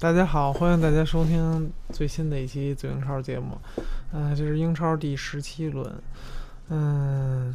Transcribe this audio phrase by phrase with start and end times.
[0.00, 3.58] 大家好，欢迎大家收听最新的一期最英超节目。
[4.14, 5.94] 嗯、这是英超第十七轮。
[6.70, 7.54] 嗯，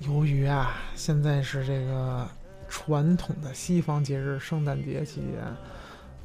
[0.00, 2.26] 由于啊，现在是这个
[2.70, 5.44] 传统的西方节日圣诞节期间，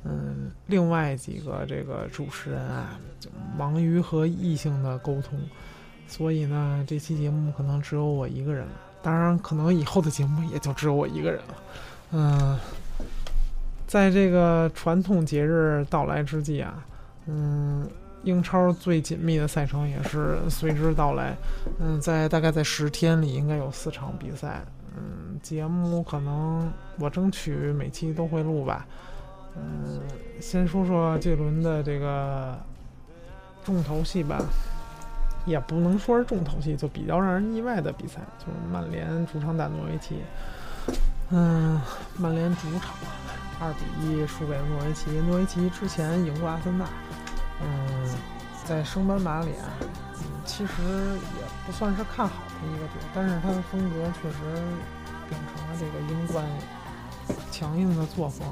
[0.05, 5.37] 嗯，另外几个这个主持人啊，就忙于和异性的沟通，
[6.07, 8.71] 所以呢，这期节目可能只有我一个人了。
[9.01, 11.55] 当然，可能以后的节目也就只有我一个人了。
[12.11, 12.57] 嗯。
[13.89, 16.85] 在这个传统节日到来之际啊，
[17.25, 17.89] 嗯，
[18.21, 21.35] 英超最紧密的赛程也是随之到来。
[21.79, 24.61] 嗯，在大概在十天里，应该有四场比赛。
[24.95, 28.85] 嗯，节目可能我争取每期都会录吧。
[29.55, 29.99] 嗯，
[30.39, 32.55] 先说说这轮的这个
[33.65, 34.39] 重头戏吧，
[35.47, 40.19] 也不能说是重头戏，就比较让人意外的比赛，就是曼联主场打诺维奇。
[41.31, 41.81] 嗯，
[42.19, 42.93] 曼联主场。
[43.59, 45.11] 二比一输给诺维奇。
[45.27, 46.85] 诺维奇之前赢过阿森纳，
[47.61, 48.15] 嗯，
[48.65, 50.73] 在升班马里啊，嗯，其实
[51.37, 54.37] 也不算是看好的一个队，但是他的风格确实
[55.29, 56.45] 秉承了这个英冠
[57.51, 58.47] 强硬的作风。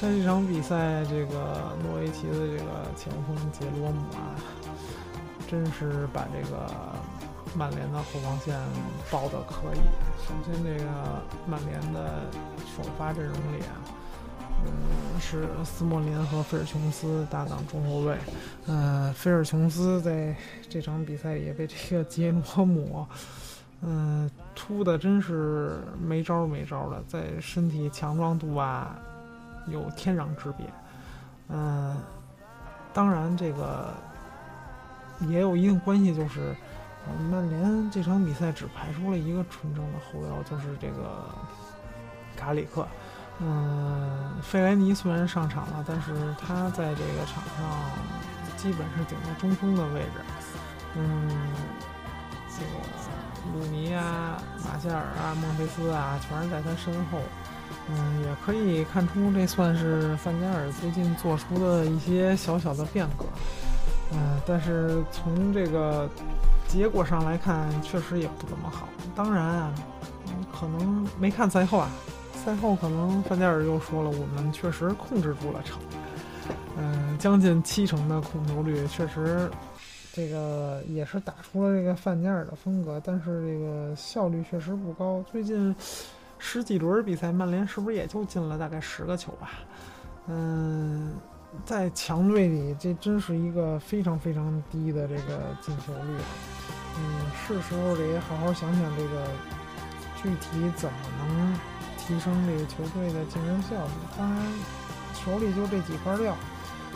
[0.00, 4.36] 在这场比赛，这个诺维奇的这个前锋杰罗姆啊，
[5.48, 6.70] 真是把这个
[7.56, 8.54] 曼联的后防线
[9.10, 9.80] 包的可以。
[10.20, 10.90] 首先，这个
[11.46, 12.26] 曼联的
[12.76, 13.80] 首发阵容里啊。
[14.66, 18.16] 嗯，是斯莫林和菲尔琼斯搭档中后卫。
[18.66, 20.34] 嗯，菲尔琼斯在
[20.68, 23.06] 这场比赛里被这个杰罗姆，
[23.82, 28.96] 嗯，突的真是没招没招的，在身体强壮度啊
[29.68, 30.66] 有天壤之别。
[31.48, 31.96] 嗯，
[32.92, 33.92] 当然这个
[35.28, 36.56] 也有一定关系，就是
[37.30, 41.28] 曼联这场比赛只排出了一个纯正的后腰，就是这个
[42.34, 42.86] 卡里克。
[43.40, 44.10] 嗯，
[44.42, 47.90] 费莱尼虽然上场了，但是他在这个场上
[48.56, 50.20] 基本是顶在中锋的位置。
[50.96, 51.28] 嗯，
[52.48, 52.70] 这个
[53.52, 57.18] 鲁尼啊、马夏尔啊、孟菲斯啊，全是在他身后。
[57.90, 63.24] 嗯，也可以看出这算是范加尔最近做出的一些小小的变革。
[64.12, 66.08] 嗯，但是从这个
[66.68, 68.88] 结果上来看，确实也不怎么好。
[69.14, 69.72] 当然啊，
[70.52, 71.90] 可能没看赛后啊。
[72.44, 75.80] 赛后可能范加尔又说了，我们确实控制住了场，
[76.76, 79.50] 嗯，将近七成的控球率，确实，
[80.12, 85.24] 这个也是打出了这个范加尔的风格，但是这个效率确实不高。
[85.32, 85.74] 最近
[86.38, 89.52] 十几轮比赛，曼联是不是也就进了大概十个球吧？
[90.26, 91.14] 嗯，
[91.64, 96.18] 在强队里，这真是一个非常非常低的这个进球率。
[96.98, 99.26] 嗯，是时候得好好想想这个
[100.22, 101.73] 具体怎么能。
[102.06, 103.92] 提升这个球队的竞争效率。
[104.18, 104.42] 当然，
[105.24, 106.36] 手里就这几块料，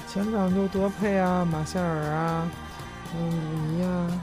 [0.07, 2.49] 前场就德佩啊、马夏尔啊、
[3.17, 4.21] 嗯、鲁尼啊，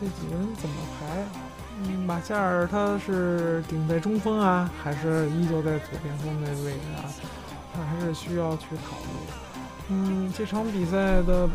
[0.00, 1.24] 这几个人怎么排？
[1.84, 7.06] 嗯，马夏尔他是顶在中锋啊，还是依旧在左边锋的位置啊？
[7.74, 9.32] 他还是需要去考虑。
[9.88, 11.48] 嗯，这场比赛的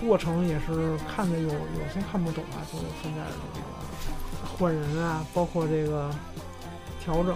[0.00, 6.10] 过程也是看着有有些看不懂啊，就是现在的这个换人啊，包括这个
[7.02, 7.34] 调整。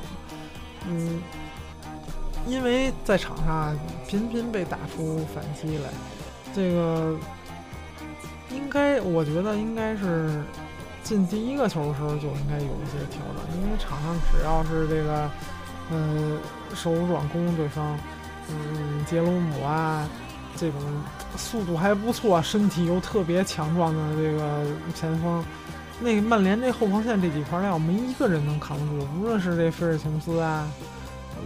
[0.89, 1.23] 嗯，
[2.47, 3.77] 因为在场上
[4.07, 5.89] 频频被打出反击来，
[6.55, 7.17] 这个
[8.51, 10.43] 应该我觉得应该是
[11.03, 15.31] 进第一个球的时候就应该有一些调整，因为场上只要是这个
[15.91, 16.39] 嗯
[16.75, 17.99] 手软攻对方，
[18.51, 20.09] 嗯杰罗姆啊
[20.57, 20.81] 这种
[21.37, 25.45] 速度还不错、身体又特别强壮的这个前锋。
[26.03, 30.69] 那个曼联这后防线这几块料没一个人能扛住，无论是这菲尔琼斯啊，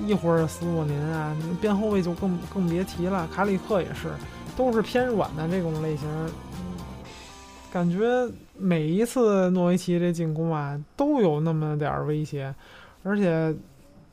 [0.07, 4.11] 一会儿斯莫林啊，边后卫就更更别提了，卡里克也是，
[4.57, 6.09] 都是偏软的这种类型。
[7.71, 12.55] 感觉每一次诺维奇这进攻啊，都有那么点儿威胁，
[13.03, 13.55] 而且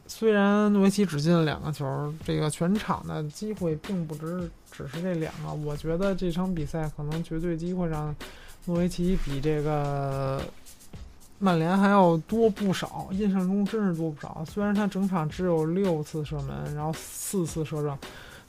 [0.08, 8.14] 虽然诺维奇只进了两个球，这个全场的机会并不只只是这两个，我觉得这场比赛可能绝对机会上。
[8.66, 10.42] 诺维奇比这个
[11.40, 14.46] 曼联还要多不少，印象中真是多不少。
[14.50, 17.98] 虽然他整场只有六次射门，然后四次射正，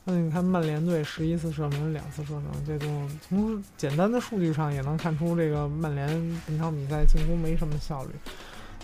[0.05, 6.09] 那你看曼联队十一次射门，两次射正，这种从简单的数据上也能看出这个曼联
[6.47, 8.11] 本场比赛进攻没什么效率。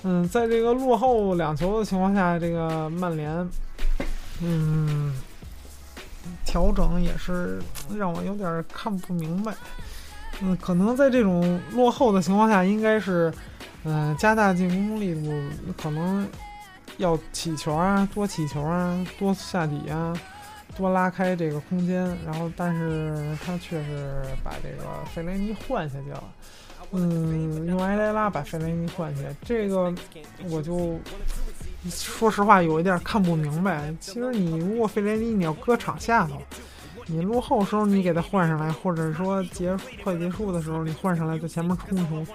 [0.03, 3.49] 嗯，在这个落后两球的情况下，这个曼联，
[4.41, 5.15] 嗯，
[6.45, 7.61] 调整也是
[7.95, 9.55] 让我有点看不明白。
[10.43, 13.33] 嗯，可能在这种落后的情况下，应该是，
[13.85, 15.31] 嗯，加大进攻力度，
[15.77, 16.27] 可能
[16.97, 20.17] 要起球啊，多起球啊，多下底啊，
[20.77, 26.25] 多拉开这个空间，然后但是他却是把这个费雷尼换下去了。
[26.93, 29.95] 嗯，用埃莱拉把费雷尼换下，这个
[30.49, 30.99] 我就
[31.89, 33.95] 说实话有一点看不明白。
[34.01, 36.43] 其实你如果费雷尼你要搁场下头，
[37.11, 42.27] 你落后时候你给他换上来，或者说结快结束的时候你换上来在前面冲冲，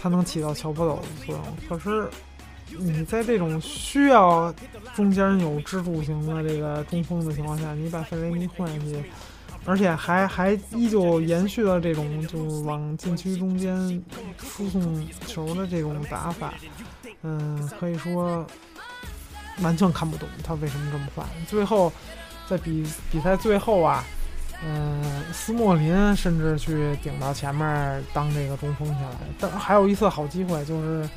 [0.00, 1.44] 它能起到桥坡斗的作用。
[1.68, 2.08] 可是
[2.78, 4.54] 你在这种需要
[4.94, 9.02] 中间有支柱型的这个中锋的情况下，你把费雷尼换下去。
[9.64, 14.02] 而且还还依旧延续了这种就往禁区中间
[14.38, 16.54] 输送球的这种打法，
[17.22, 18.46] 嗯，可以说
[19.60, 21.26] 完全看不懂他为什么这么换。
[21.46, 21.92] 最后
[22.48, 24.04] 在比比赛最后啊，
[24.64, 29.16] 嗯，斯莫林甚至去顶到前面当这个中锋去了。
[29.38, 31.08] 但还有一次好机会，就是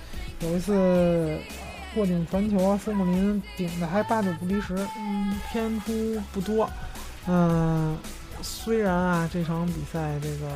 [0.41, 1.37] 有一次
[1.95, 6.69] 过顶传球，斯莫林顶的还八九不离十，嗯，偏出不多，
[7.27, 7.97] 嗯。
[8.43, 10.47] 虽然啊，这场比赛这个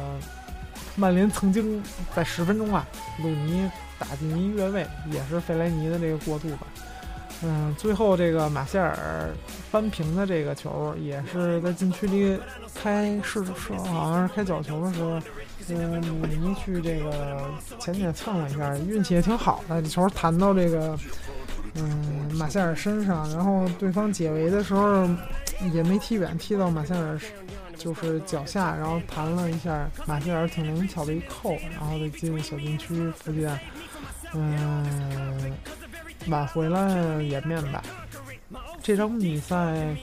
[0.96, 1.80] 曼联曾经
[2.16, 2.84] 在十分钟啊，
[3.22, 3.70] 鲁尼
[4.00, 6.66] 打进一越位，也是费莱尼的这个过渡吧。
[7.44, 9.30] 嗯，最后这个马歇尔
[9.72, 12.40] 扳平的这个球，也是在禁区里
[12.74, 15.20] 开是是好像是开角球的时候，
[15.70, 17.42] 嗯，鲁尼去这个
[17.80, 20.98] 前点蹭了一下，运气也挺好的，球弹到这个
[21.76, 25.08] 嗯马歇尔身上，然后对方解围的时候
[25.74, 27.20] 也没踢远，踢到马歇尔。
[27.78, 33.48] 就是脚下，然后弹了一下，马歇尔挺灵巧的一扣，然后就进入小禁区附近，
[34.34, 35.54] 嗯，
[36.28, 37.84] 挽回了颜面吧。
[38.82, 39.96] 这场比赛，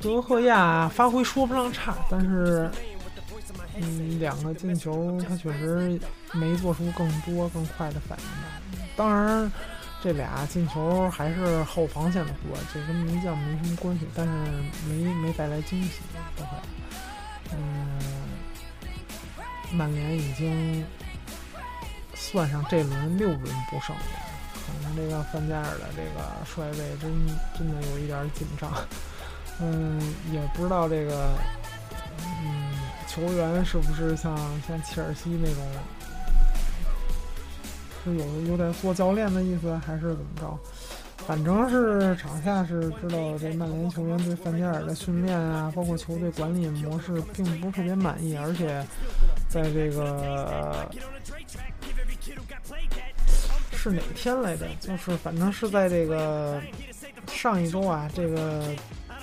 [0.00, 2.70] 德赫亚发挥说不上差，但是，
[3.76, 5.98] 嗯，两个进球他确实
[6.32, 8.78] 没做出更多更快的反应吧。
[8.96, 9.50] 当然，
[10.02, 14.32] 这俩进球还是后防线的锅，这跟门将没什么关系，但是
[14.88, 16.00] 没没带来惊喜，
[16.36, 16.62] 德赫亚。
[17.52, 17.98] 嗯，
[19.72, 20.84] 曼联已经
[22.14, 24.02] 算上这轮六轮不胜了，
[24.96, 27.10] 这个范加尔的这个帅位真
[27.56, 28.70] 真的有一点紧张。
[29.60, 30.00] 嗯，
[30.32, 31.28] 也不知道这个
[32.22, 32.72] 嗯
[33.08, 34.36] 球员是不是像
[34.66, 35.64] 像切尔西那种
[38.04, 40.58] 是有有点做教练的意思，还是怎么着？
[41.26, 48.34] 反正是场下是知道这曼联球员对范加尔的训练啊，包括球队管理模式，并不是特别满意。
[48.36, 48.82] 而且，
[49.48, 50.88] 在这个
[53.88, 54.66] 是哪天来着？
[54.80, 56.60] 就是反正是在这个
[57.26, 58.64] 上一周啊，这个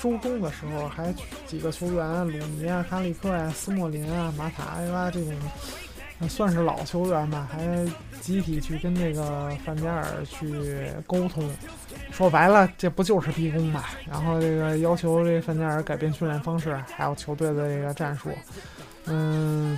[0.01, 1.13] 周中的时候，还
[1.45, 5.33] 几个球员，鲁尼啊、卡里克呀、斯莫林啊、马塔埃拉这种。
[6.29, 7.85] 算是老球员吧，还
[8.21, 11.47] 集体去跟这个范加尔去沟通。
[12.09, 13.83] 说白了，这不就是逼宫嘛？
[14.09, 18.29] 然后这个要求这范加尔改变训练方式，还有球队的这个战术。
[19.07, 19.77] 嗯，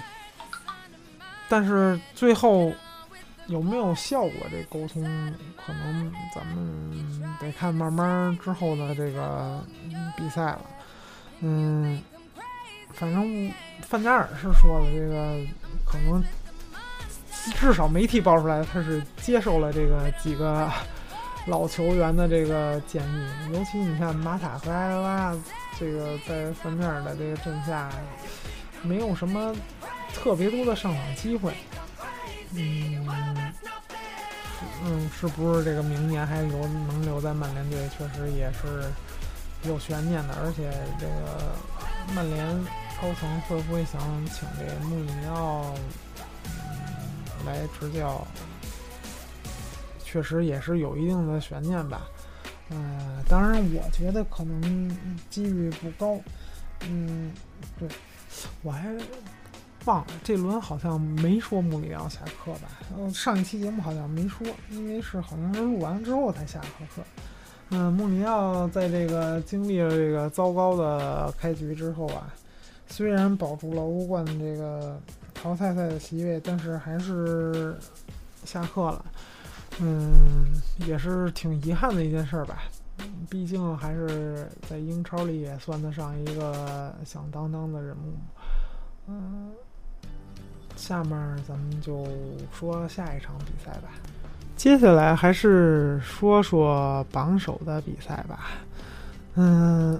[1.49, 2.71] 但是最后
[3.47, 4.31] 有没有效果？
[4.49, 5.03] 这沟通
[5.55, 9.63] 可能咱们得看慢慢之后的这个
[10.15, 10.61] 比赛了。
[11.41, 12.01] 嗯，
[12.93, 13.51] 反正
[13.81, 15.45] 范加尔是说了这个。
[15.89, 16.21] 可能
[17.55, 20.69] 至少媒体爆出来，他是接受了这个几个
[21.45, 23.53] 老球员的这个建议。
[23.53, 25.33] 尤其你看马塔和埃拉，
[25.79, 27.89] 这个在范面的这个阵下，
[28.81, 29.55] 没有什么
[30.13, 31.53] 特别多的上场机会。
[32.53, 33.53] 嗯，
[34.83, 38.91] 嗯，是不是这个明年还留能留在曼联队，确实也是
[39.63, 40.33] 有悬念的。
[40.35, 42.47] 而且这个曼联。
[42.99, 45.71] 高层会不会想请这穆里尼奥
[46.45, 48.25] 嗯来执教？
[50.03, 52.07] 确实也是有一定的悬念吧。
[52.71, 54.89] 嗯，当然，我觉得可能
[55.29, 56.19] 几率不高。
[56.89, 57.31] 嗯，
[57.77, 57.87] 对，
[58.63, 58.87] 我还
[59.87, 62.69] 忘了这轮好像没说穆里尼奥下课吧？
[62.95, 67.01] 嗯，上一期节目好像没说，因为是好像是录完之后才下课。
[67.69, 72.31] 嗯，穆里奥在这个经历了这个糟糕的开局之后啊。
[72.89, 74.97] 虽然保住了欧冠这个
[75.33, 77.75] 淘汰赛的席位，但是还是
[78.45, 79.05] 下课了。
[79.81, 80.45] 嗯，
[80.87, 82.63] 也是挺遗憾的一件事吧。
[83.29, 88.13] 毕竟还是在英超里也算得上一个响当当的人物。
[89.07, 89.51] 嗯，
[90.77, 91.11] 下面
[91.45, 92.07] 咱们就
[92.53, 93.89] 说下一场比赛吧。
[94.55, 98.51] 接下来还是说说榜首的比赛吧。
[99.35, 99.99] 嗯。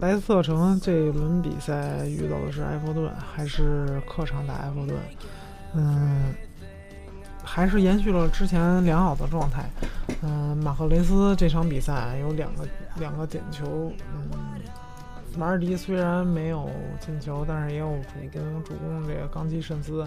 [0.00, 4.98] 莱斯特城这一轮比赛遇到的是埃弗顿，还是客场打埃弗顿？
[5.74, 6.34] 嗯，
[7.44, 9.64] 还是延续了之前良好的状态。
[10.22, 12.66] 嗯，马赫雷斯这场比赛有两个
[12.96, 14.28] 两个点球，嗯，
[15.36, 16.68] 马尔迪虽然没有
[17.00, 20.06] 进球，但是也有主攻，主攻这个冈基慎斯。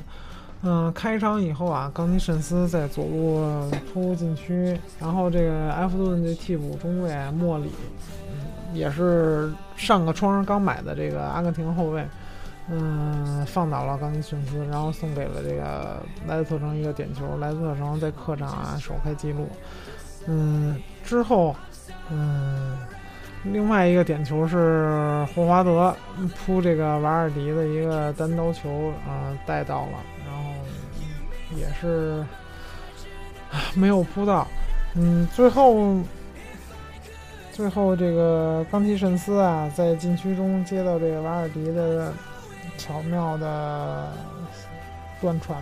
[0.61, 7.69] 嗯，开场以后啊，冈基慎斯在左路突入禁区，然后这个埃弗顿的替补中卫莫里，
[8.31, 12.03] 嗯，也是上个窗刚买的这个阿根廷后卫，
[12.69, 19.47] 嗯，放倒了冈基慎斯，然后送给了这个莱斯特城一个点球，莱斯特城在客场啊首开纪录。
[20.25, 21.55] 嗯，之后，
[22.09, 22.77] 嗯。
[23.51, 25.95] 另外一个点球是霍华德
[26.35, 30.49] 扑这个瓦尔迪的一个单刀球啊带到了，然后
[31.55, 32.25] 也是
[33.77, 34.47] 没有扑到。
[34.95, 35.95] 嗯，最后
[37.51, 42.11] 最后这个冈提慎斯啊在禁区中接到这个瓦尔迪的
[42.77, 44.11] 巧妙的
[45.21, 45.61] 断传，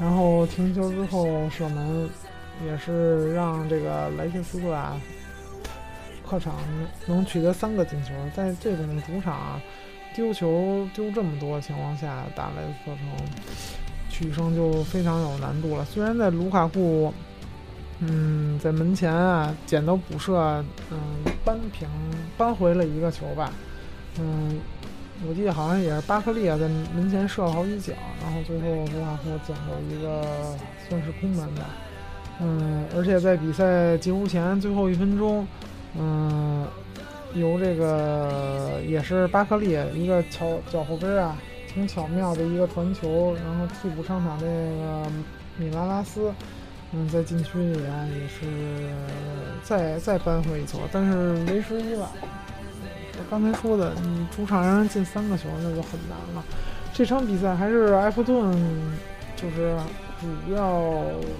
[0.00, 2.08] 然后停球之后射门，
[2.64, 4.96] 也是让这个莱切斯特啊。
[6.28, 6.54] 客场
[7.06, 9.58] 能取得三个进球，在这种主场
[10.14, 13.06] 丢球丢这么多情况下打莱斯特城，
[14.10, 15.84] 取胜就非常有难度了。
[15.86, 17.12] 虽然在卢卡库，
[18.00, 20.98] 嗯，在门前啊捡到补射，嗯，
[21.46, 21.88] 扳平
[22.36, 23.50] 扳回了一个球吧，
[24.20, 24.60] 嗯，
[25.26, 30.22] 我记得好像也是巴克利啊在门前射了好几脚，然后最后卢卡库捡到一个
[30.90, 31.64] 算是空门吧，
[32.40, 35.46] 嗯，而且在比赛结束前最后一分钟。
[35.96, 36.66] 嗯，
[37.34, 45.10] 由这个也是巴克利一个巧脚后跟啊，挺巧妙的一个传球，然后替补上场这个
[45.56, 46.32] 米拉拉斯，
[46.92, 48.46] 嗯，在禁区里啊也是
[49.62, 52.08] 再再扳回一球，但是为时已晚。
[53.18, 56.44] 我刚才说的，你主场让人进三个球那就很难了。
[56.92, 58.52] 这场比赛还是埃弗顿，
[59.36, 59.76] 就是
[60.20, 60.80] 主要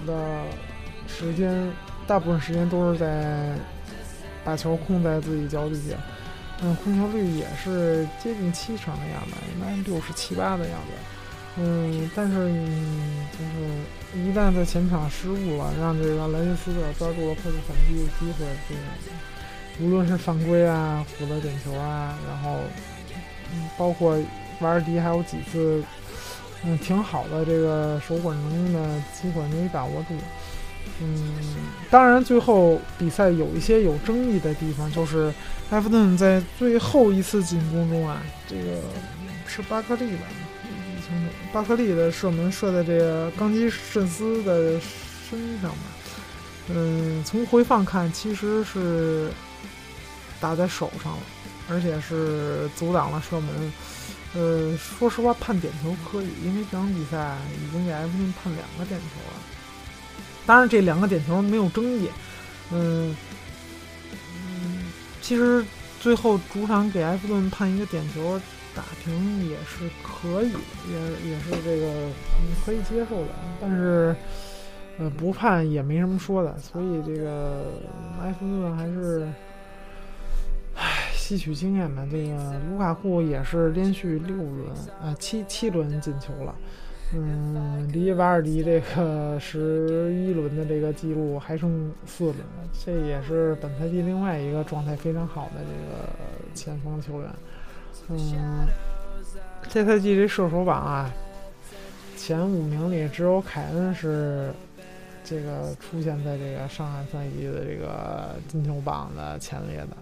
[0.05, 0.41] 的
[1.07, 1.71] 时间，
[2.05, 3.53] 大部分时间都是在。
[4.43, 5.95] 把球控在自己脚底下，
[6.61, 10.91] 嗯，控球率也是接近七成的样子，应该六十七八的样子，
[11.57, 18.81] 嗯，但是就是一旦在前场失误了，让这个莱切斯特抓住了快速反击的机会，这个
[19.85, 22.59] 无论是犯规啊，获得点球啊，然后
[23.77, 24.17] 包括
[24.59, 25.83] 瓦尔迪还有几次
[26.63, 30.15] 嗯挺好的这个手管能力的机会没把握住。
[31.01, 31.33] 嗯，
[31.89, 35.33] 当然，最后比赛有一些有争议的地方，就是
[35.69, 38.81] 埃弗顿在最后一次进攻中啊，这个
[39.47, 40.23] 是巴克利吧？
[41.51, 44.79] 巴克利的射门射在这个冈基慎斯的
[45.29, 45.77] 身上吧？
[46.69, 49.31] 嗯，从回放看，其实是
[50.39, 51.19] 打在手上了，
[51.67, 53.73] 而且是阻挡了射门。
[54.35, 59.39] 呃，说实话，判点球可以，因为这场比赛已经给埃弗顿判两个点球了。
[60.49, 62.09] 当然，这两个点球没有争议。
[62.71, 63.15] 嗯
[64.11, 64.91] 嗯，
[65.21, 65.63] 其实
[65.99, 68.41] 最后主场给埃弗顿判一个点球
[68.75, 70.51] 打平也是可以，
[70.91, 72.09] 也也是这个
[72.65, 73.27] 可以接受的。
[73.61, 74.15] 但是，
[74.97, 76.57] 呃，不判也没什么说的。
[76.57, 77.65] 所以这个
[78.19, 79.31] 埃弗顿还是，
[80.73, 82.03] 唉，吸取经验吧。
[82.09, 84.67] 这个卢卡库也是连续六轮
[84.99, 86.55] 啊七七轮进球了。
[87.11, 92.37] 嗯，离瓦尔迪这个十一轮的这个记录还剩四轮，
[92.85, 96.07] 这也是本赛季另外一个状态非常好的这个
[96.53, 97.29] 前锋球员。
[98.09, 98.67] 嗯，
[99.67, 101.11] 这赛季这射手榜啊，
[102.15, 104.53] 前五名里只有凯恩是
[105.23, 109.97] 这个出现在这个上海赛季的这个金球榜的前列的。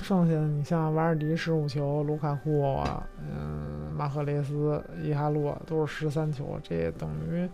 [0.00, 2.82] 剩下的你像瓦尔迪十五球，卢卡库，
[3.20, 7.48] 嗯，马赫雷斯、伊哈洛都是十三球，这等于，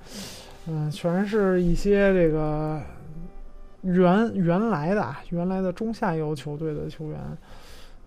[0.67, 2.81] 嗯，全是一些这个
[3.83, 7.21] 原原来的原来的中下游球队的球员，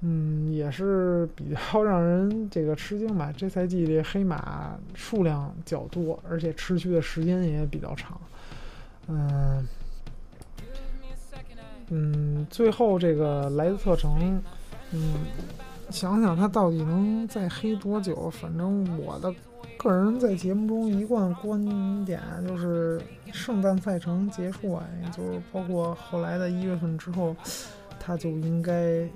[0.01, 3.31] 嗯，也是比较 让人这个吃惊吧。
[3.35, 8.19] 这赛季这黑马数量较多，而且持续的时间也比较长，
[9.07, 9.67] 嗯。
[11.93, 14.41] 嗯，最后这个莱斯特城，
[14.91, 15.13] 嗯，
[15.89, 18.29] 想想他到底能再黑多久？
[18.29, 19.33] 反正我的
[19.77, 24.83] 个人在节目中一贯观点就是，圣诞赛程结束啊，
[25.15, 27.35] 就是包括后来的一月份之后，
[27.99, 29.07] 他就应该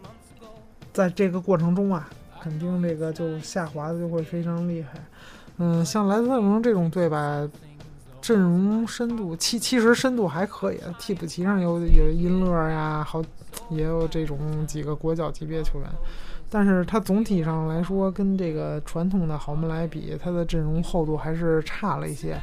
[0.94, 2.10] 在这个过程中啊，
[2.42, 4.92] 肯定这个就下滑的就会非常厉害。
[5.58, 7.48] 嗯，像莱斯特城这种队吧。
[8.26, 13.22] 阵容深度，其其实深度还可以，替补席上有有因勒呀，好
[13.70, 15.88] 也有这种几个国脚级别球员，
[16.50, 22.36] 但是他总体上来说，跟这个传统的豪门来比，他的阵容厚度还是差了一些。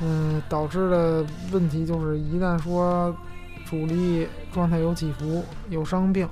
[0.00, 3.14] 嗯，导致的问题就是，一旦说
[3.64, 6.28] 主力状态有起伏、有伤病，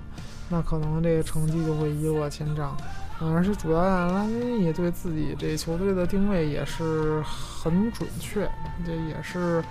[0.49, 2.77] 那可能这个成绩就会一落千丈。
[3.23, 8.51] 而且主教练拉金也对自己这球队的定位也是很准确，
[8.87, 9.63] 这也是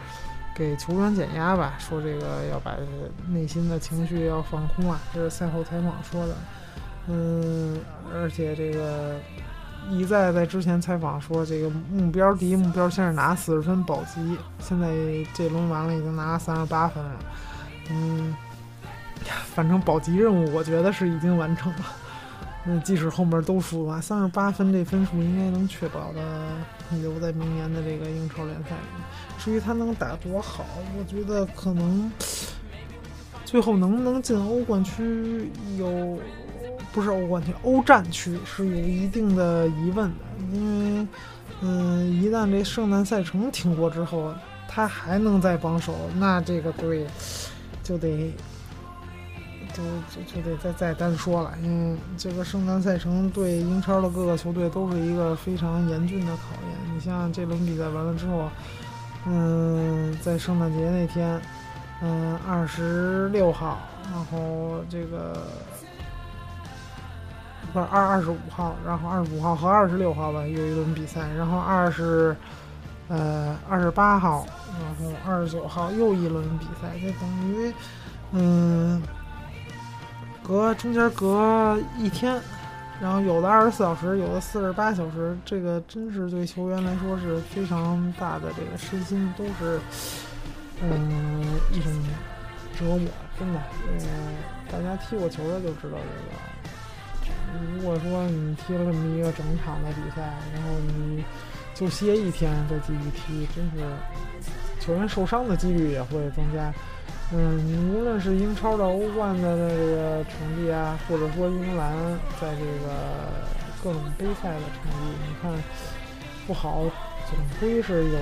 [0.54, 2.76] 给球员减压吧，说这个要把
[3.28, 6.36] 内心的情绪要放空啊，这是赛后采访说的。
[7.08, 7.80] 嗯，
[8.14, 9.18] 而且这个
[9.90, 14.88] 一再在之前采访说，这个目标第一目标先是拿四十分保级，现在
[15.34, 17.20] 这轮完了已经拿了三十八分了。
[17.90, 18.36] 嗯，
[19.56, 21.80] 反正保级任务我觉得是已经完成了。
[22.66, 26.20] 嗯，即使后面都输了，三十八分这分数应该能确保的
[27.02, 29.04] 留在明年的这个英超联赛里。
[29.40, 30.66] 至于他能打多好，
[30.98, 32.12] 我觉得可能
[33.46, 36.20] 最后能不能进欧冠区有，
[36.92, 40.16] 不是欧冠区，欧战区是有一定的疑问的。
[40.52, 41.08] 因为，
[41.62, 44.34] 嗯，一旦这圣诞赛程挺过之后，
[44.68, 47.08] 他还能再榜首，那这个队
[47.82, 48.34] 就得。
[49.74, 56.96] 就就就得再再单说了，因为这个圣诞赛程对英超的各个球队都是一个非常严峻的考验。
[56.96, 58.50] 你像这轮比赛完了之后，
[59.26, 61.40] 嗯，在圣诞节那天，
[62.02, 63.78] 嗯，二十六号，
[64.12, 65.44] 然后这个
[67.72, 72.36] 不是二二十五号，然后二十五号和二十六号吧有一轮比赛，然后二十
[73.08, 74.46] 呃二十八号，
[74.82, 77.74] 然后二十九号又一轮比赛，就等于
[78.32, 79.02] 嗯。
[80.50, 82.42] 隔中间隔一天，
[83.00, 89.80] 然后有的二十四小时，有的四十八小时，这个真是对球员来说是非常大的这个身心都是，
[90.82, 91.92] 嗯，一种
[92.80, 93.62] 折磨，真的。
[93.90, 94.00] 嗯，
[94.72, 97.76] 大家踢过球的就知道这个。
[97.76, 101.24] 如果说你踢了这么一个整场的比赛，然后你
[101.76, 103.86] 就歇一天再继续踢，真是
[104.80, 106.74] 球员受伤的几率也会增加。
[107.32, 111.96] 嗯，无论是英超的、欧冠的这个成绩啊，或者说英格兰
[112.42, 113.30] 在这个
[113.84, 115.54] 各种杯赛的成绩，你看
[116.48, 116.82] 不好，
[117.30, 118.18] 总归是有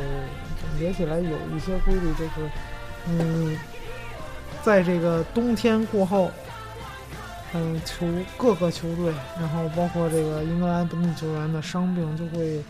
[0.59, 2.51] 总结起来有一些规律，就是
[3.07, 3.57] 嗯，
[4.61, 6.29] 在这个冬天过后，
[7.53, 12.61] 嗯，球各个球队，然后包括这个英格兰本土球员的伤病就会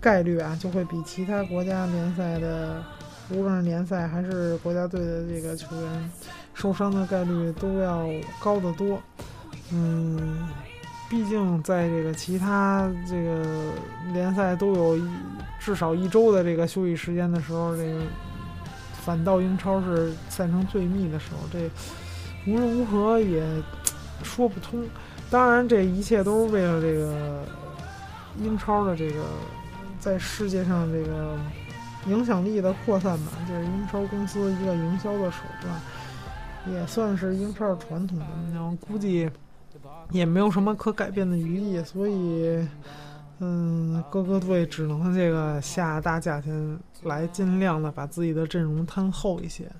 [0.00, 2.80] 概率啊，就会比其他国家联赛的。
[3.30, 6.10] 无论是联赛还是国家队的这个球员，
[6.52, 8.06] 受伤的概率都要
[8.38, 9.00] 高得多。
[9.72, 10.46] 嗯，
[11.08, 13.72] 毕竟在这个其他这个
[14.12, 15.08] 联赛都有一
[15.58, 18.02] 至少一周的这个休息时间的时候，这个
[19.02, 21.70] 反倒英超是赛程最密的时候，这
[22.50, 23.42] 无论如何也
[24.22, 24.84] 说不通。
[25.30, 27.44] 当然，这一切都是为了这个
[28.38, 29.24] 英超的这个
[29.98, 31.38] 在世界上这个。
[32.06, 38.26] 影响力的扩散吧，就是英超公司一个营销的手段，也算是英超传统的。
[38.52, 39.30] 然后估计
[40.10, 42.66] 也没有什么可改变的余地，所以，
[43.38, 49.70] 嗯，各个队只能这个下大价钱来尽量的把自己的阵容摊厚一些。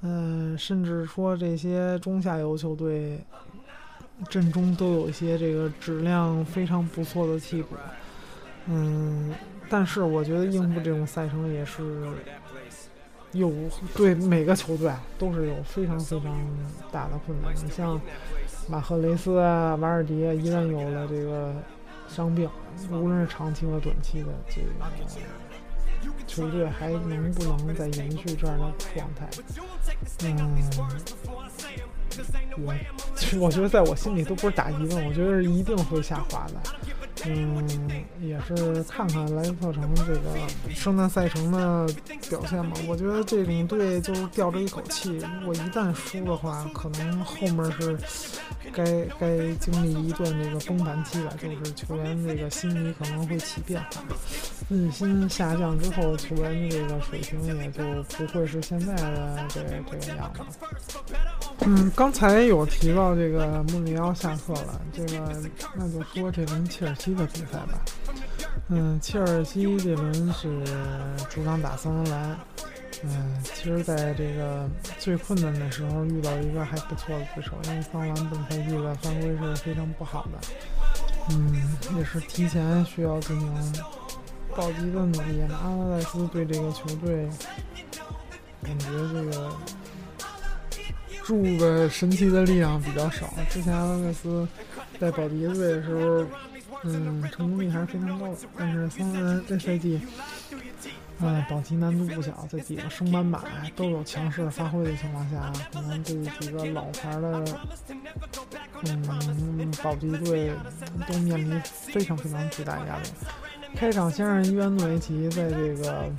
[0.00, 3.22] 嗯，甚至说这些中下游球队
[4.30, 7.76] 阵中都有一些这个质量非常不错的替补。
[8.66, 9.34] 嗯。
[9.70, 11.82] 但是我觉得应付这种赛程也是
[13.32, 13.52] 有
[13.94, 16.36] 对每个球队都是有非常非常
[16.90, 17.54] 大的困难。
[17.64, 17.98] 你像
[18.68, 21.54] 马赫雷斯啊、瓦尔迪一旦有了这个
[22.08, 22.50] 伤病，
[22.90, 24.66] 无论是长期和短期的，这个
[26.26, 29.28] 球队还能不能再延续这样的状态？
[30.24, 30.60] 嗯，
[32.58, 32.74] 我
[33.38, 36.54] 我觉得在我心里都不是打疑问，我觉得是一定会下滑的。
[37.26, 37.66] 嗯，
[38.20, 40.20] 也是看看莱斯特城这个
[40.74, 41.86] 圣诞赛程的
[42.28, 42.76] 表现吧。
[42.88, 47.98] 我觉得这种队就吊着一口气，如果一旦输的话，可能后面是
[48.72, 48.84] 该
[49.18, 51.32] 该经历一段这个崩盘期吧。
[51.40, 54.02] 就是球员这个心理可能会起变化，
[54.68, 57.82] 信心下降之后，球员的这个水平也就
[58.16, 60.40] 不会是现在的这这个样子。
[61.66, 65.42] 嗯，刚才有提到这个穆里尼奥下课了，这个
[65.74, 67.80] 那就说这轮切尔西的比赛吧。
[68.68, 70.64] 嗯，切尔西这轮是
[71.28, 72.38] 主场打桑德兰。
[73.04, 80.38] 嗯，其实在这个最困难的时候遇到一个还不错的对手，因为桑兰本赛季的犯规是非常不好的。
[81.30, 83.84] 嗯，也是提前需要进行
[84.56, 85.40] 保级的努力。
[85.62, 87.28] 阿拉戴斯对这个球队，
[88.62, 89.50] 感觉这个。
[91.22, 93.32] 注的神奇的力量比较少。
[93.48, 94.48] 之前阿拉克斯
[94.98, 96.26] 在保级队的时候，
[96.82, 98.36] 嗯，成功率还是非常高的。
[98.58, 100.00] 但是桑兰这赛季，
[101.22, 103.42] 嗯，保级难度不小，在几个升班马
[103.76, 107.44] 都有强势发挥的情况下，可能对几个老牌的
[108.84, 110.50] 嗯，保级队
[111.06, 113.08] 都面临非常非常巨大压力。
[113.76, 116.10] 开场先让伊万诺维奇在这个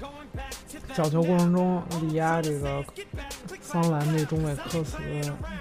[0.93, 2.83] 角球过程中力压这个
[3.61, 4.97] 桑兰这中卫科斯，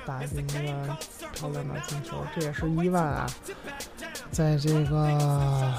[0.04, 0.96] 打进一个
[1.32, 2.16] 漂亮的进球。
[2.34, 3.26] 这也是伊万啊，
[4.30, 5.72] 在这个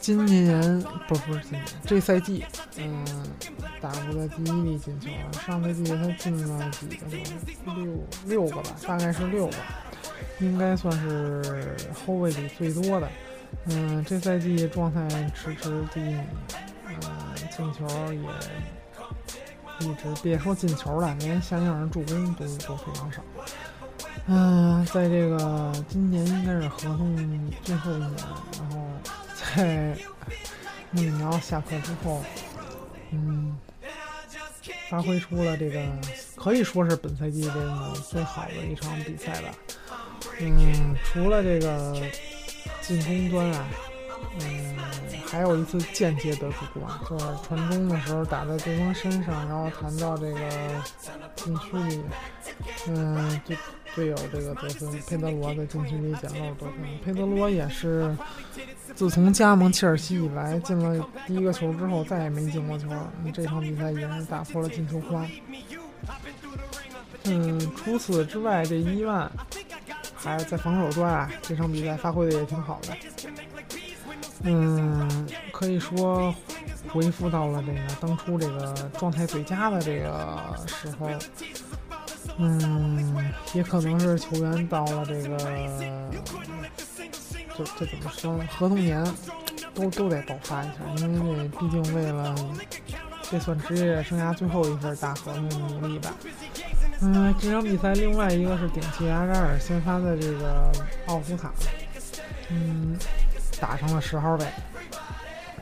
[0.00, 0.60] 今年
[1.06, 2.44] 不是不是今年这赛季，
[2.76, 3.04] 嗯，
[3.80, 5.08] 打过的第一粒进球。
[5.46, 7.16] 上赛季他进了几个球？
[7.76, 9.54] 六六个吧，大概是六个，
[10.40, 13.08] 应该算是后卫里最多的。
[13.66, 16.77] 嗯，这赛季状态迟迟第一名，嗯，
[17.58, 18.20] 进球也
[19.80, 23.20] 一直别说进球了，连像样的助攻都都非常少。
[24.26, 28.16] 嗯，在这个今年应该是合同最后一年，
[28.58, 28.88] 然后
[29.56, 29.96] 在
[30.92, 32.22] 穆里尼奥下课之后，
[33.10, 33.58] 嗯，
[34.88, 35.84] 发挥出了这个
[36.36, 39.48] 可以说是本赛季这个最好的一场比赛吧。
[40.38, 42.00] 嗯，除了这个。
[42.80, 43.66] 进攻端啊，
[44.40, 44.76] 嗯，
[45.26, 50.40] 还有一次间接得主啊，就是传中的时候打在对方身上，然后弹到这个
[51.36, 52.02] 禁区里，
[52.88, 53.56] 嗯，队
[53.94, 56.74] 队友这个得分，佩德罗在禁区里捡漏得分。
[57.04, 58.16] 佩德罗也是
[58.94, 62.88] 自从加盟切尔西以来，进了第一个球之后再也没进过球。
[63.32, 65.28] 这场比赛也是打破了进球荒。
[67.24, 69.30] 嗯，除此之外，这伊万。
[70.20, 72.88] 还在防守端啊，这场比赛发挥的也挺好的。
[74.42, 76.34] 嗯，可以说
[76.88, 81.08] 恢复到了这个当初这个状态最佳的这个时候。
[82.40, 85.36] 嗯，也可能是球员到了这个，
[87.56, 88.46] 这这怎么说呢？
[88.56, 89.04] 合同年
[89.74, 92.32] 都都得爆发一下，因为这毕竟为了
[93.28, 96.14] 这算职业生涯最后一份大合同努力吧。
[97.00, 100.70] 嗯，这场比赛另外一个是顶替阿扎尔先发的这个
[101.06, 101.52] 奥斯卡，
[102.50, 102.96] 嗯，
[103.60, 104.46] 打成了十号位。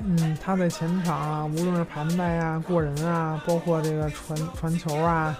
[0.00, 5.36] 嗯，他在前场啊，无论是盘带啊、过人啊，包括这个传传球啊，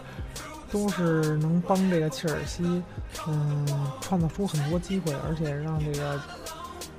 [0.71, 2.83] 都是能帮这个切尔西，
[3.29, 6.21] 嗯，创造出很多机会，而且让这个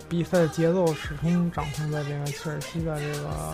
[0.08, 3.54] 比赛节奏始终掌控在这个切尔西的这个。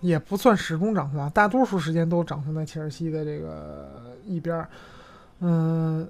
[0.00, 3.88] 也不算始终掌控啊，大多数时间都掌控在切尔西的这个
[4.26, 4.68] 一边儿。
[5.40, 6.06] 嗯，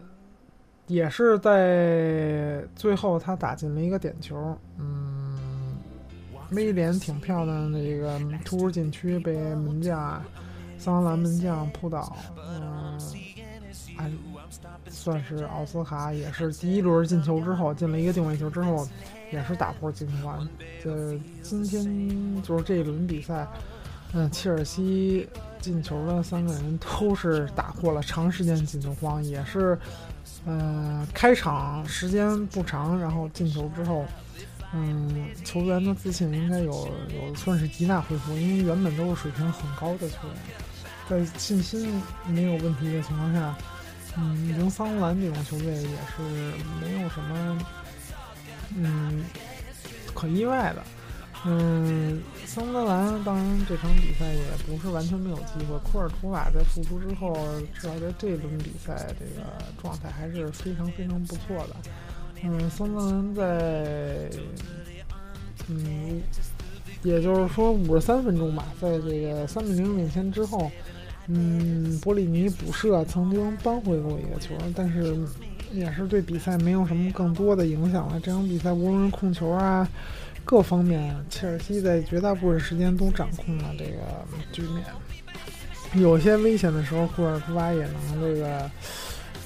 [0.87, 4.57] 也是在最后他打进了一个点球。
[4.79, 5.77] 嗯，
[6.51, 10.23] 威廉挺漂亮的这个突入禁区被门将
[10.79, 12.17] 桑兰门将扑倒。
[12.37, 12.99] 嗯，
[13.97, 14.11] 哎，
[14.89, 18.87] 算是奥斯卡也是第一轮进球之后进了一个定位球之后，
[19.33, 20.47] 也是打破进球荒。
[20.83, 23.47] 这今天就是这一轮比赛。
[24.17, 29.77] 嗯，切尔西进球的三个人都是打破了长时间进球荒，也是，
[30.47, 34.05] 呃，开场时间不长，然后进球之后，
[34.75, 40.37] 嗯，球员的自信应该有有算是极大恢复，因为原本都是水平很高的球员，
[41.09, 43.57] 在信心没有问题的情况下，
[44.19, 46.23] 嗯，赢桑兰这种球队也是
[46.81, 47.59] 没有什么，
[48.77, 49.25] 嗯，
[50.13, 50.83] 可意外的。
[51.47, 55.79] 嗯，桑德兰当然这场比赛也不是完全没有机会。
[55.85, 57.35] 库尔图瓦在复出之后，
[57.75, 59.47] 至少在这轮比赛这个
[59.83, 61.77] 状态还是非常非常不错的。
[62.43, 64.31] 嗯，桑德兰在，
[65.69, 66.23] 嗯，
[67.03, 70.71] 也就是说五十三分钟吧，在这个三比零领先之后，
[71.27, 75.15] 嗯，博里尼补射曾经扳回过一个球，但是
[75.73, 78.19] 也是对比赛没有什么更多的影响了。
[78.19, 79.87] 这场比赛无论是控球啊。
[80.45, 84.85] 各方面，切尔西在绝大部分时间都掌控了这个局面。
[85.95, 88.71] 有些危险的时候，库尔图瓦也能这个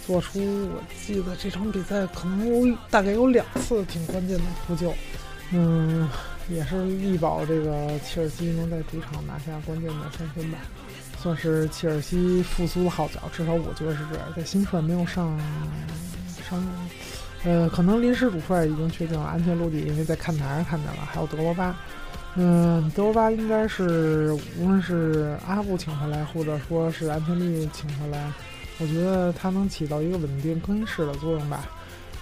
[0.07, 0.41] 做出。
[0.41, 4.93] 我记得这场比赛可能有大概有两次挺关键的扑救，
[5.53, 6.09] 嗯，
[6.49, 10.59] 也是力保这个切尔西能在主场拿下关键的三分吧，
[11.23, 13.21] 算是切尔西复苏的号角。
[13.33, 14.27] 至少我觉得是这样。
[14.35, 15.39] 在新帅没有上
[16.49, 16.61] 上。
[17.49, 21.75] 呃，可能临时主帅已经确定了，安切洛蒂因为在看台上看见了，还有德罗巴。
[22.35, 28.31] 嗯，德罗巴应该是无论是阿布请回来，或者说是安切利请回来，
[28.79, 31.65] 我觉得他能起到一个稳定更衣室的作用吧。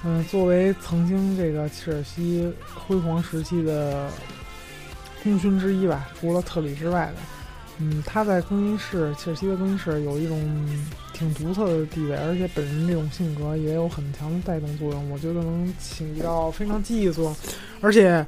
[0.04, 4.08] 嗯，作为曾经这个切尔西辉煌时期的
[5.24, 7.14] 功勋之一吧，除了特里之外的。
[7.78, 10.38] 嗯，他在更衣室，切尔西的更衣室有一种
[11.16, 17.36] 挺独特的地位，而且本人这种性格也有很强的带动作用，我觉得能起到非常积极作用。
[17.80, 18.26] 而且，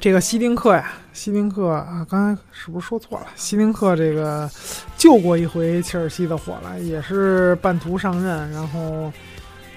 [0.00, 3.28] 这个希丁克呀，希丁克啊，刚才是不是说错了？
[3.36, 4.50] 希丁克这个
[4.96, 9.12] 救过一回切尔西的火了，也是半途上任，然后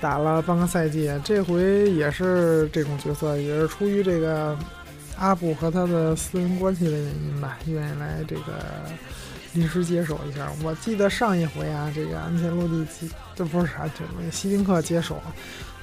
[0.01, 4.57] 打了半个赛季，这回也是这种角色，也是出于这个
[5.17, 8.53] 阿布和他的私人关系的原因吧，愿意来这个
[9.55, 10.47] 临时接手一下。
[10.61, 15.19] 我记得上一回啊，这个安切洛蒂接，这不是安切洛蒂，希丁克接手，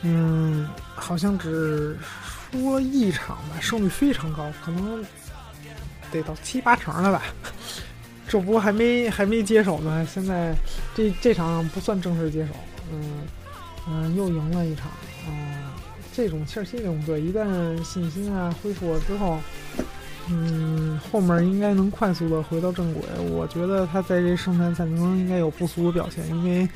[0.03, 1.97] 嗯，好像只
[2.53, 5.05] 输了一场吧，胜率非常高，可能
[6.13, 7.23] 得到七八成了吧。
[8.29, 10.55] 这不还没还没接手呢，现在
[10.95, 12.53] 这这场不算正式接手，
[12.93, 13.27] 嗯
[13.89, 14.91] 嗯，又赢了一场，
[15.29, 15.65] 嗯，
[16.15, 17.45] 这种切尔西这种队，一旦
[17.83, 19.39] 信心啊恢复了之后，
[20.31, 23.03] 嗯，后面应该能快速的回到正轨。
[23.31, 26.69] 我觉得他在这圣诞赛中应该有不俗的表现，因为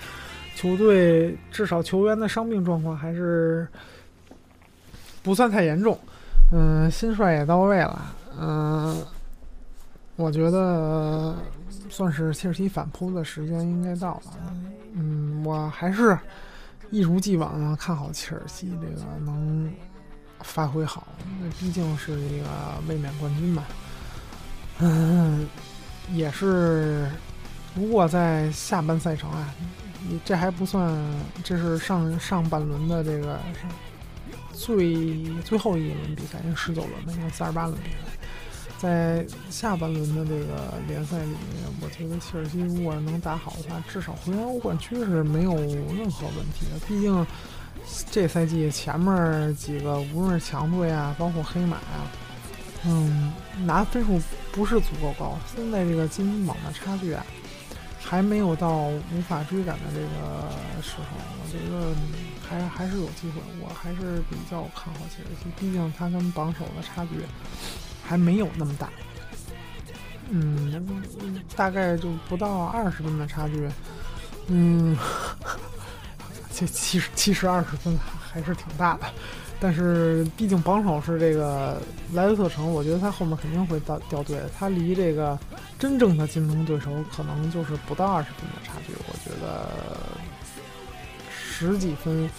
[0.55, 3.67] 球队至少球员的伤病状况还是
[5.23, 5.99] 不算太严重，
[6.53, 8.97] 嗯，新帅也到位了，嗯。
[10.19, 11.37] 我觉得
[11.91, 14.33] 算是切尔西反扑的时间应该到了。
[14.95, 16.19] 嗯，我还是
[16.91, 19.71] 一如既往的看好切尔西这个能
[20.47, 21.07] 发挥好，
[21.43, 22.47] 那毕竟是一个
[22.89, 23.65] 卫冕冠军嘛。
[24.79, 25.47] 嗯，
[26.13, 27.11] 也是。
[27.75, 29.55] 不过在下半赛程啊，
[30.09, 30.91] 你这还不算，
[31.45, 33.39] 这是上上半轮的这个
[34.55, 37.97] 最最后一轮比赛，因为十九轮的，因为三十八轮比赛。
[38.79, 41.39] 在下半轮的这个联赛里面，
[41.83, 46.79] 我觉得切尔西如果能打好的话，至少回欧冠区是没有任何问题的。
[46.87, 47.27] 毕竟
[48.11, 52.07] 这赛季前面几个无论是强队啊，包括黑马啊，
[52.85, 53.33] 嗯，
[53.65, 54.21] 拿分数
[54.53, 55.39] 不是足够高。
[55.55, 57.25] 现在这个金榜的差距啊，
[58.01, 61.05] 还没有到无法追赶的这个时候。
[61.43, 61.95] 我觉得
[62.49, 65.49] 还还是有机会，我还是比较看好切尔西。
[65.59, 67.25] 毕竟他跟榜首的差距。
[68.09, 68.89] 还没有那么大，
[70.31, 70.81] 嗯，
[71.57, 73.69] 大概就不到二十分的差距，
[74.47, 74.97] 嗯，
[76.59, 79.01] 这七十七十二十分还是挺大的，
[79.61, 81.79] 但是毕竟榜首是这个
[82.15, 85.39] 莱斯特城，我觉得他后面肯定会掉掉队，他离这个
[85.79, 89.69] 真正的竞争对手可能就是不到二十分的差距，我觉得
[91.31, 92.31] 十几分，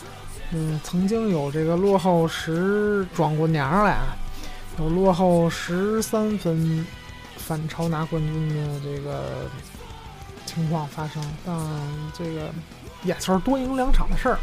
[0.52, 4.18] 嗯，曾经有这个落后十转过年来啊。
[4.80, 6.86] 有落后十三分
[7.36, 9.50] 反超拿冠军的这个
[10.46, 11.58] 情况发生，但
[12.16, 12.52] 这个
[13.04, 14.38] 也算是多赢两场的事儿。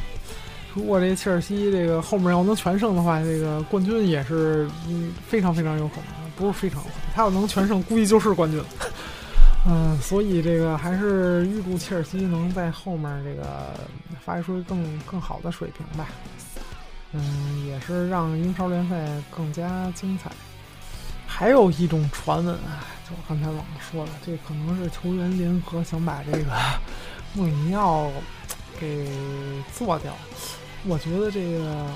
[0.74, 8.60] 如果这切尔西这个后面要能全胜的话，这个冠军也是嗯非常非常有可能，不是非常有可能，他要能全胜，估计就是冠军。
[9.66, 13.72] 嗯，所以这个还是预祝切尔西能在后面这个
[14.22, 16.08] 发挥出更更好的水平吧。
[17.12, 20.30] 嗯，也是让英超联赛更加精彩。
[21.24, 26.52] 还有一种传闻啊，就刚才网上说的，这可能是球员联合想把这个
[27.32, 28.10] 穆里尼奥
[28.84, 30.12] 给做掉。
[30.86, 31.86] 我觉得这个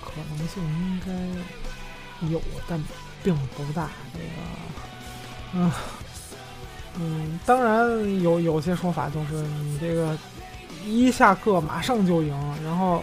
[0.00, 2.82] 可能性应该有，但
[3.22, 3.88] 并不大。
[4.12, 4.24] 这个，
[5.54, 5.72] 嗯
[6.98, 10.18] 嗯，当然有有些说法就是你这个
[10.84, 13.02] 一下课马上就赢，然后。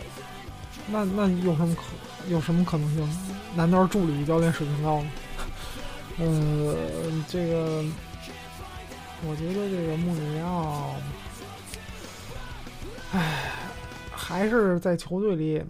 [0.91, 1.83] 那那有什么可
[2.31, 3.07] 有什么可能性？
[3.55, 5.11] 难道助理教练水平高吗？
[6.17, 6.75] 呃，
[7.27, 7.85] 这个，
[9.23, 10.95] 我觉得这个穆里尼奥，
[13.11, 13.51] 唉，
[14.11, 15.63] 还是在球队里，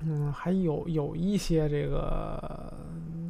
[0.00, 2.72] 嗯，还有有一些这个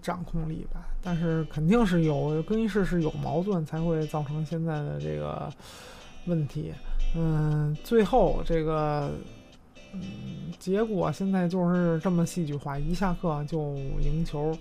[0.03, 0.87] 掌控力吧。
[1.03, 5.49] 但是肯定是有更衣室是有矛盾，才会造成现在的这个
[6.27, 6.73] 问题。
[7.17, 9.11] 嗯，最后这个。
[9.93, 10.01] 嗯，
[10.61, 14.57] 结果现在就是这么戏剧化，一下课就赢球。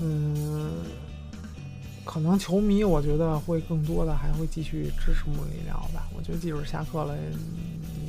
[0.00, 0.70] 嗯，
[2.06, 6.08] 可能球迷我觉得会更多的还会继续支持穆里尼奥吧。
[6.16, 7.14] 我觉得即使下课了，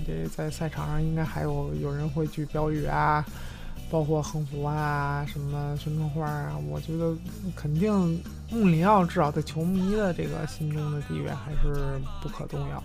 [0.04, 3.26] 这在赛场上应该还有有人会举标语啊，
[3.90, 6.56] 包括横幅啊，什么宣传画啊。
[6.70, 7.16] 我觉得
[7.56, 12.84] 肯定穆里奥至少在球迷的这个心中的地位还是不可动摇的。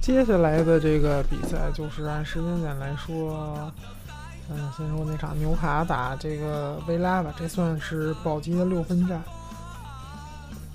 [0.00, 3.70] 接下来的这个比赛就是按时间点来说，
[4.48, 9.22] 嗯，先说那场纽卡打这个维拉吧，这算是保级的六分战。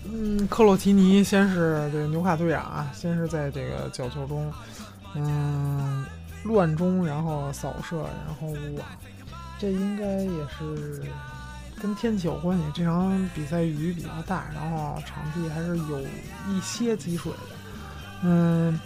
[0.08, 4.54] 嗯，克洛提尼先是这个纽卡队长啊，先是在这个角球中，
[5.15, 6.06] 嗯，
[6.43, 8.86] 乱中，然后扫射，然后误网，
[9.58, 11.04] 这应该也是
[11.82, 12.63] 跟天气有关系。
[12.73, 16.01] 这场比赛雨比较大，然后场地还是有
[16.49, 17.56] 一些积水的，
[18.23, 18.80] 嗯。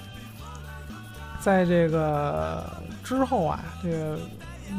[1.41, 2.69] 在这个
[3.01, 4.19] 之后啊，这个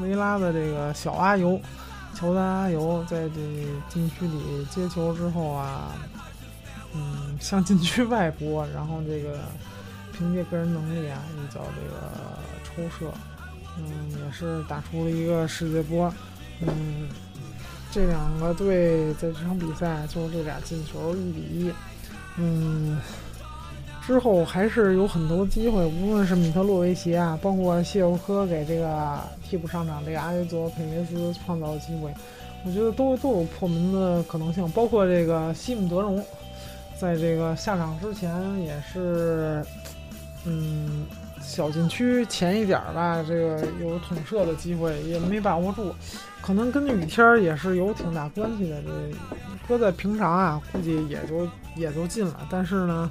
[0.02, 1.58] 维拉的这个小阿尤，
[2.14, 5.92] 乔丹阿尤在这禁区里接球之后啊，
[6.92, 9.38] 嗯，向禁区外拨，然后这个
[10.20, 11.98] 凭借个人能力啊，一脚这个
[12.62, 13.10] 抽射，
[13.78, 16.12] 嗯，也是打出了一个世界波。
[16.60, 17.08] 嗯，
[17.90, 21.72] 这两个队在这场比赛就是这俩进球一比一。
[22.36, 23.00] 嗯，
[24.06, 32.12] 之后还是有很多机会，无论是米特洛维奇啊，包括谢尔科给这个替补上场这个阿维佐佩雷斯创造的机会，
[32.66, 34.70] 我觉得都都有破门的可能性。
[34.72, 36.22] 包括这个西姆德容，
[36.98, 38.30] 在这个下场之前
[38.60, 39.64] 也是，
[40.44, 41.06] 嗯。
[41.42, 45.92] 小禁区前一点儿吧，这个有捅射的机会也没把握住，
[46.42, 48.82] 可能跟雨天儿也是有挺大关系的。
[48.82, 48.90] 这
[49.66, 52.46] 搁在平常啊，估计也就也就进了。
[52.50, 53.10] 但是呢，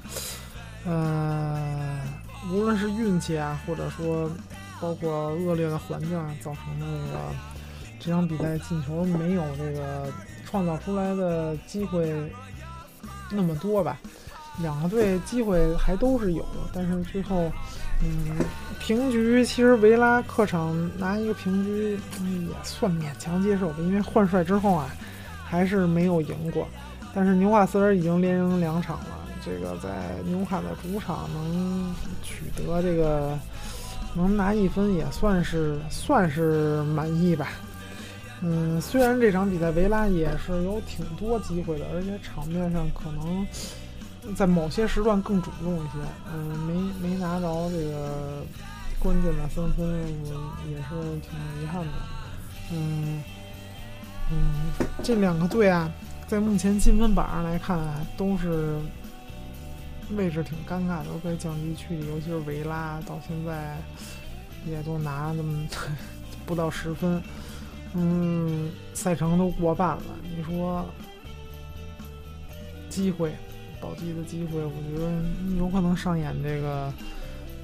[0.86, 1.98] 呃，
[2.52, 4.30] 无论是运气啊，或者说
[4.80, 7.18] 包括恶劣的环境啊，造成的这个
[7.98, 10.06] 这场比赛进球没有这个
[10.48, 12.30] 创造出来的机会
[13.28, 13.98] 那么多吧。
[14.58, 17.50] 两个队机会还都是有，但是最后。
[18.02, 18.34] 嗯，
[18.78, 21.98] 平局其实维拉客场拿一个平局
[22.48, 24.88] 也算勉强接受吧，因为换帅之后啊，
[25.44, 26.66] 还是没有赢过。
[27.14, 33.38] 但是纽卡斯尔已经连赢两场了，这个在纽卡的主场能取得这个
[34.14, 37.48] 能拿一分，也算是算是满意吧。
[38.40, 43.46] 嗯，虽然这场比赛维拉也是有挺多机会的，而且场面上可能。
[44.36, 45.98] 在某些时段更主动一些，
[46.32, 48.44] 嗯，没没拿着这个
[48.98, 49.88] 关键的三分，
[50.68, 51.92] 也是挺遗憾的。
[52.72, 53.22] 嗯
[54.30, 54.70] 嗯，
[55.02, 55.90] 这两个队啊，
[56.28, 57.78] 在目前积分榜上来看，
[58.16, 58.78] 都是
[60.16, 62.06] 位置挺尴尬的，都在降级区里。
[62.08, 63.76] 尤其是维拉，到现在
[64.66, 65.66] 也都拿那么
[66.46, 67.20] 不到十分，
[67.94, 70.02] 嗯，赛程都过半了。
[70.36, 70.84] 你说
[72.88, 73.34] 机会？
[73.80, 75.10] 保级的机会，我觉得
[75.56, 76.92] 有可能上演这个，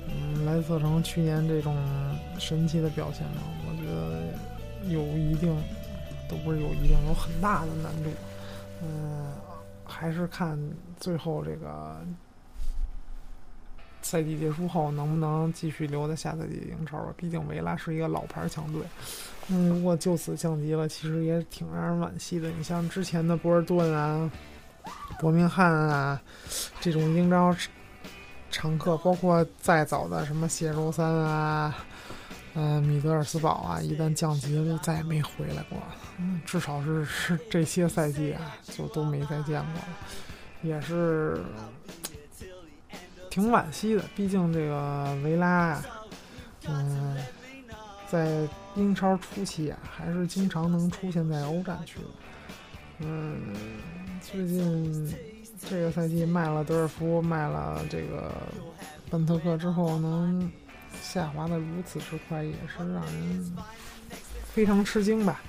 [0.09, 1.77] 嗯，莱斯特城去年这种
[2.39, 3.43] 神奇的表现呢。
[3.69, 5.55] 我觉得有一定，
[6.27, 8.11] 都不是有一定，有很大的难度。
[8.83, 9.31] 嗯，
[9.85, 10.59] 还是看
[10.99, 12.01] 最后这个
[14.01, 17.13] 赛季结束后能不能继续留在下赛季英超吧。
[17.17, 18.81] 毕竟维拉是一个老牌强队，
[19.49, 22.49] 嗯，如果就此降级了，其实也挺让人惋惜的。
[22.51, 24.31] 你像之前的波尔顿啊。
[25.19, 26.21] 伯明翰啊，
[26.81, 27.57] 这种英超
[28.51, 31.75] 常客，包括再早的什么谢周三啊，
[32.55, 35.79] 嗯，米德尔斯堡啊，一旦降级了就再也没回来过。
[36.45, 39.89] 至少是是这些赛季啊，就都没再见过了，
[40.63, 41.43] 也是
[43.31, 44.05] 挺惋惜的。
[44.15, 45.85] 毕竟这个维拉啊，
[46.69, 47.17] 嗯，
[48.09, 52.07] 在英超初期啊，还是经常能出现在欧战区的。
[53.01, 53.55] 嗯。
[54.33, 55.15] 最近
[55.71, 58.33] 这个赛季卖了德尔福，卖了这个
[59.09, 60.51] 本特克之后，能
[61.01, 63.57] 下滑的如此之快，也是让人
[64.53, 65.41] 非常吃惊吧。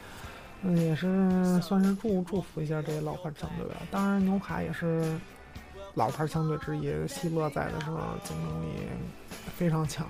[0.61, 3.75] 嗯，也是算是祝祝福一下这些老牌强队吧。
[3.89, 5.19] 当然，纽卡也是
[5.95, 8.67] 老牌强队之一，希勒在的时候竞争力
[9.55, 10.07] 非常强。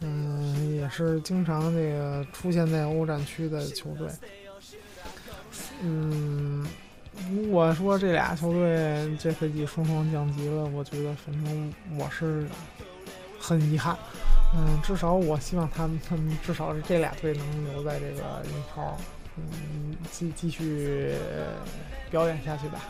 [0.00, 4.08] 嗯，也是经常这个出现在欧战区的球队。
[5.80, 6.66] 嗯。
[7.30, 12.46] 如果说这俩球队这赛季双双降级了，我觉得反正我是
[13.38, 13.96] 很遗憾。
[14.56, 18.96] 嗯，至少我希望他们，他们至少是这俩队能留在这个英超，
[19.36, 21.12] 嗯，继继续
[22.10, 22.80] 表演下去吧。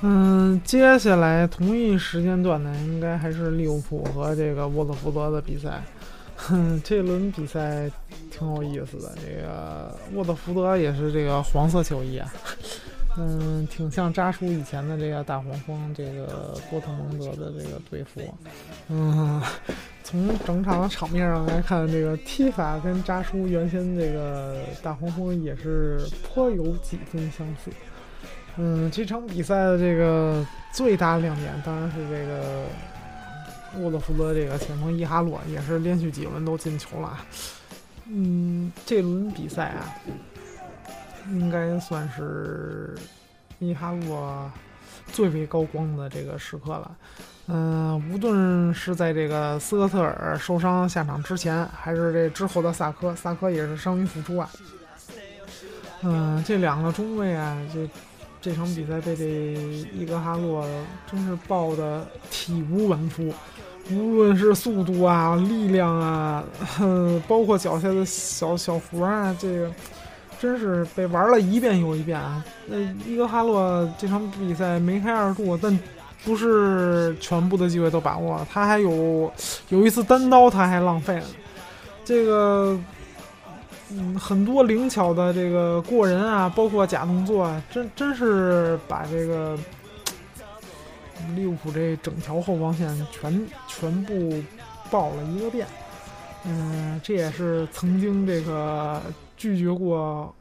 [0.00, 5.82] 嗯，接下来同一时间段呢，应该还是利物浦和这个沃特福德的比赛。
[6.36, 7.90] 哼， 这轮比赛
[8.30, 9.12] 挺有意思的。
[9.16, 12.32] 这个沃特福德也是这个黄色球衣啊。
[13.20, 18.20] 嗯，挺像扎叔以前的这个大黄蜂，这个多特蒙德的这个队服。
[18.88, 19.42] 嗯，
[20.04, 27.72] 从整场的场面上来看，这个踢法跟扎叔原先这个大黄蜂也是颇有几分相似。
[28.56, 32.66] 嗯，这场比赛的这个最大亮点当然是这个
[33.82, 37.18] 沃特福德这个前锋伊哈洛，也是连续几轮都进球了。
[38.06, 39.92] 嗯，这轮比赛啊。
[41.32, 42.94] 应该算是
[43.58, 44.50] 伊哈洛
[45.12, 46.90] 最为高光的这个时刻了。
[47.46, 54.50] 嗯，无论是在这个斯科特尔受伤下场之前，还是这之后的萨科，萨科也是伤愈复出啊。
[56.02, 57.88] 嗯，这两个中卫啊，就
[58.40, 59.24] 这场比赛被这
[59.94, 60.68] 伊格哈洛
[61.10, 63.32] 真是爆的体无完肤，
[63.90, 66.44] 无论是速度啊、力量啊，
[67.26, 69.70] 包括脚下的小小活啊，这个。
[70.40, 72.44] 真是被玩了一遍又一遍啊！
[72.66, 72.76] 那
[73.06, 75.76] 伊格哈洛这场比赛梅开二度，但
[76.24, 79.32] 不是全部的机会都把握了，他还有
[79.68, 81.26] 有一次单刀他还浪费了。
[82.04, 82.78] 这个
[83.90, 89.58] 嗯，很多灵巧的这个过人啊，包括假动作啊，真真是把这个
[91.34, 94.42] 利物浦这整条后防线全全部
[94.90, 95.66] 爆了一个遍。
[96.44, 99.02] 嗯，这也是曾经这个
[99.38, 100.34] 拒绝过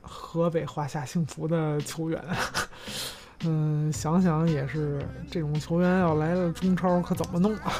[0.00, 2.24] 河北华夏幸福的球员。
[3.44, 7.72] 嗯，想想也是，这种球员要来了中超可怎么弄啊？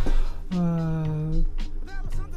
[0.52, 1.44] 嗯，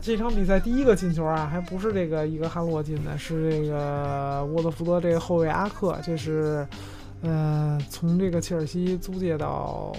[0.02, 6.68] 这场比赛第一个进球啊，还不是这个伊格哈洛进的，是这个沃特福德这个后卫阿克，这是
[7.22, 9.96] 嗯从这个切尔西租借到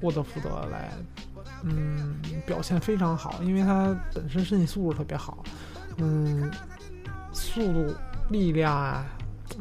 [0.00, 0.90] 沃特福德来。
[1.64, 5.44] 嗯，表现非常好，因为他本身身体素质特别好，
[5.98, 6.50] 嗯，
[7.32, 7.94] 速度、
[8.30, 9.04] 力量啊，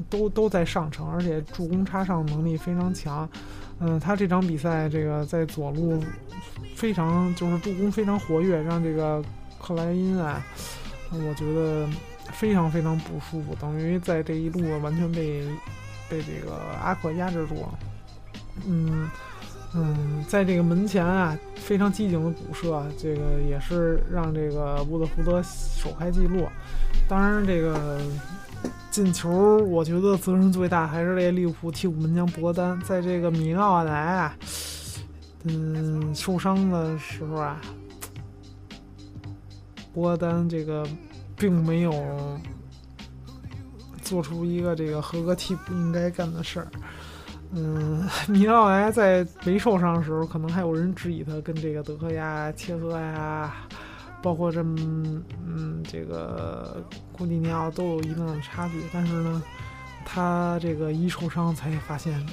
[0.09, 3.29] 都都在上乘，而且助攻插上能力非常强。
[3.79, 6.03] 嗯，他这场比赛这个在左路
[6.75, 9.23] 非常就是助攻非常活跃，让这个
[9.59, 10.41] 克莱因啊，
[11.11, 11.87] 我觉得
[12.31, 15.43] 非常非常不舒服，等于在这一路完全被
[16.09, 17.79] 被这个阿克压制住了。
[18.65, 19.09] 嗯。
[19.73, 26.45] 嗯，在这个门前啊，非常机警的补射，这个也是让这个沃特福德首开纪录。
[27.07, 28.01] 当然，这个
[28.89, 32.77] 进球，我觉得责任最大还是这利物浦替补门将博丹。
[32.81, 34.35] 在这个米奥莱啊，
[35.45, 37.61] 嗯，受伤的时候啊，
[39.93, 40.85] 博丹这个
[41.37, 42.39] 并没有
[44.01, 46.67] 做出一个这个合格替补应该干的事儿。
[47.53, 53.53] 嗯，米奥莱在没受伤的时候，可能还有人质疑他跟这个德赫亚、切赫呀，
[54.21, 56.81] 包括这嗯这个
[57.11, 58.81] 库蒂尼奥都有一定的差距。
[58.93, 59.43] 但是呢，
[60.05, 62.25] 他这个一受伤才发现，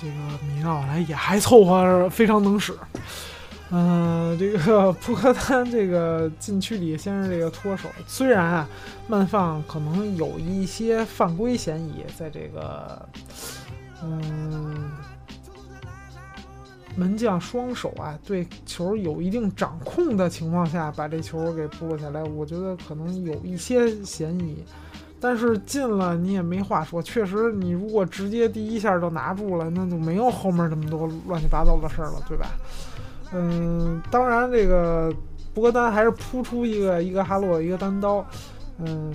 [0.00, 0.14] 这个
[0.46, 2.72] 米奥莱也还凑合，非常能使。
[3.72, 8.68] 嗯，这个 普克丹这个禁区里先是这个脱手，虽然啊
[9.08, 13.08] 慢放可能有一些犯规嫌疑，在这个。
[14.08, 14.90] 嗯，
[16.94, 24.64] 门将双手啊，对球有一定掌控的情况下，把这球给扑了下来，我觉得可能有一些嫌疑。
[25.18, 32.46] 但是进了你也没话说，确实你如果直接第一下就拿住了，那就没有后面这么多乱七八糟的事儿了，对吧？
[33.32, 35.12] 嗯，当然这个
[35.52, 38.24] 博格丹还是扑出一个一个哈洛一个单刀，
[38.78, 39.12] 嗯，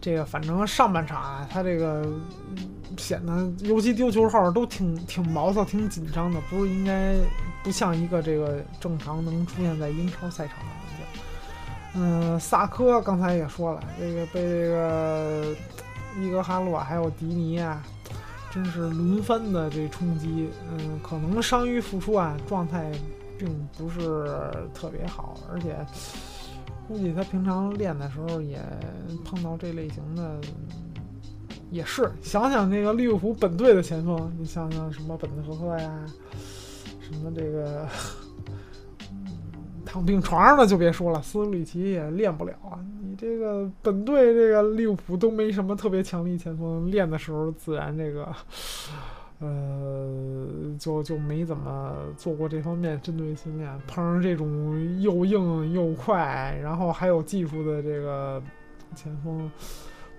[0.00, 2.04] 这个反正上半场啊，他这个。
[2.96, 7.14] 显得尤其丢球号都挺挺毛躁、挺紧张的，不是应该
[7.62, 12.32] 不像一个这个正常能出现在英超赛场的门将。
[12.34, 15.54] 嗯，萨科刚才也说了，这个被这个
[16.20, 17.82] 伊格哈洛还有迪尼啊，
[18.50, 20.48] 真是轮番的这冲击。
[20.70, 22.90] 嗯，可能伤愈复出啊，状态
[23.38, 25.76] 并不是特别好，而且
[26.86, 28.60] 估计他平常练的时候也
[29.24, 30.40] 碰到这类型的。
[31.70, 36.04] 也是，想想那个利物浦本队的前锋，你想想什么本泽赫呀，
[37.00, 37.86] 什么这个
[39.84, 42.80] 躺病床上的就别说了，斯里奇也练不了啊。
[43.02, 48.34] 你这个本队这个利物浦都没什么特别强力前锋，练的时候自然这个
[49.40, 50.08] 呃
[50.78, 53.70] 就就没怎么做过这方面针对训练。
[53.86, 58.42] 碰上这种又硬又快，然后还有技术的这个
[58.94, 59.50] 前锋。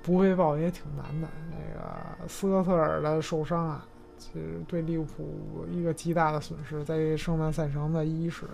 [0.02, 1.28] 不被爆也挺难的。
[1.52, 3.86] 那个斯科特尔的受伤啊，
[4.18, 6.84] 其实对利物浦一个极大的损失。
[6.84, 8.46] 在圣诞赛程的伊始，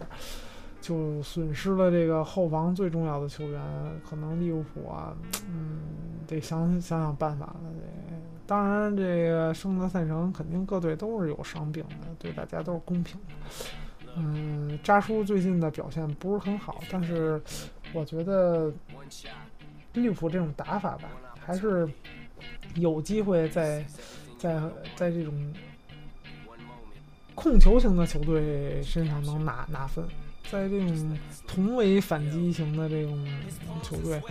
[0.82, 3.62] 就损失了这个后防最重要的球员，
[4.08, 5.16] 可能利物浦啊，
[5.48, 5.80] 嗯，
[6.28, 7.60] 得想想想办法了。
[8.48, 13.34] 当然，这个圣诞赛程肯定各队都是有伤病的，对大家都是公平的。
[14.18, 17.42] 嗯，扎叔最近的表现不是很好，但是
[17.92, 18.72] 我觉得
[19.94, 21.10] 利物浦这种打法吧。
[21.46, 21.88] 还是
[22.76, 23.86] 有机会在
[24.38, 24.60] 在
[24.96, 25.34] 在这种
[27.34, 30.04] 控球型的球队身上能拿拿分，
[30.50, 33.28] 在这种同为反击型的这种
[33.84, 34.22] 球队，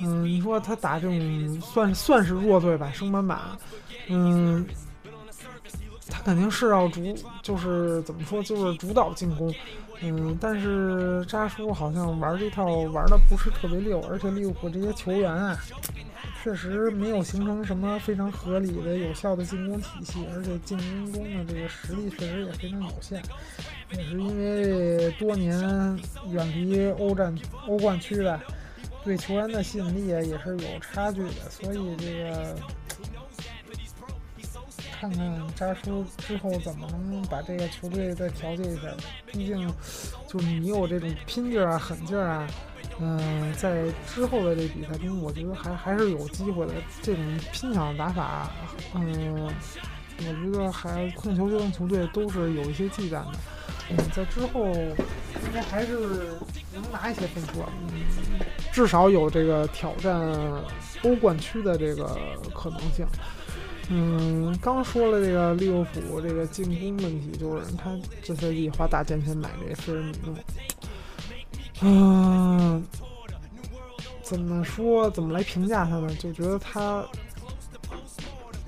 [0.00, 3.56] 嗯，你说他打这种算算是弱队吧，升班马，
[4.08, 4.66] 嗯，
[6.08, 9.54] 他肯定是要主，就是怎么说，就是主导进攻，
[10.00, 15.58] 嗯，但是扎叔好像玩这套玩的不是特别溜，而且利物浦这些球员啊。
[16.42, 23.22] 确实没有形成什么非常合理的、有效的进攻体系，而且进攻中的这个实力确实也非常有限。
[23.92, 25.58] 也是因为多年
[26.30, 27.36] 远离欧战、
[27.66, 28.40] 欧冠区的，
[29.04, 31.50] 对球员的吸引力也是有差距的。
[31.50, 32.56] 所以这个
[34.98, 38.96] 看看扎叔之后怎么能把这个球队再调节一下吧。
[39.26, 39.70] 毕竟，
[40.26, 42.48] 就你有这种拼劲儿啊、狠劲儿啊。
[43.02, 46.74] 嗯，在之后的这比赛中，我觉得还还是有机会的。
[47.00, 48.50] 这种拼抢打法，
[48.94, 49.50] 嗯，
[50.18, 53.32] 我觉得还控球队、球队都是有一些忌惮的。
[53.90, 55.96] 嗯，在之后应该还是
[56.74, 58.04] 能拿一些分数，嗯，
[58.70, 60.20] 至少有这个挑战
[61.02, 62.18] 欧冠区的这个
[62.54, 63.06] 可能性。
[63.88, 67.90] 嗯，刚说了这个利物浦这个进攻问题，就是他
[68.22, 70.34] 这赛季花大价钱买这菲尔米诺。
[71.82, 72.84] 嗯，
[74.22, 75.10] 怎么说？
[75.10, 76.14] 怎么来评价他呢？
[76.16, 77.04] 就觉得他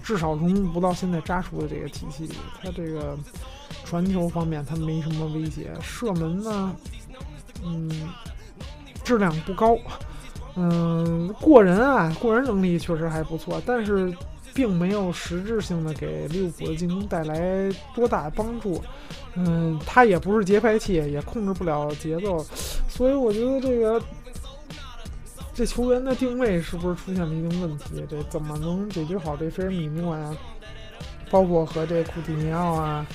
[0.03, 2.35] 至少融入不到现在扎叔的这个体系里。
[2.63, 3.17] 他这个
[3.85, 6.75] 传球方面他没什么威胁，射门呢，
[7.65, 7.91] 嗯，
[9.05, 9.77] 质量不高。
[10.57, 14.15] 嗯，过人啊，过人能力确实还不错，但是
[14.53, 18.83] 并没有实质性的给利物浦的进攻带来多大帮助。
[19.35, 22.45] 嗯，他也不是节拍器，也控制不了节奏，
[22.89, 24.03] 所以我觉得这个
[25.55, 28.05] 这球员的定位是不是出现了一定问题？
[28.11, 30.35] 这怎么能解决好这菲尔米诺呀？
[31.31, 33.07] 包括和这库蒂尼奥啊，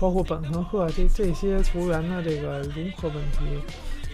[0.00, 3.62] 包括本特赫这这些球员的这个融合问题，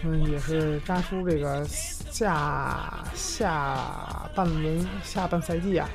[0.03, 5.89] 嗯，也是扎叔这个下下半轮下半赛季啊。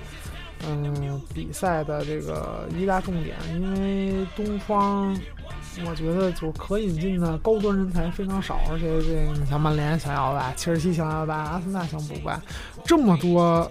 [0.64, 5.12] 嗯，比赛的这个一大重点，因为东方，
[5.84, 12.40] 我觉得就可引进的高端人才非常少，而且这你像曼联想要吧，切尔西想要吧，阿森纳想补吧，
[12.84, 13.68] 这么多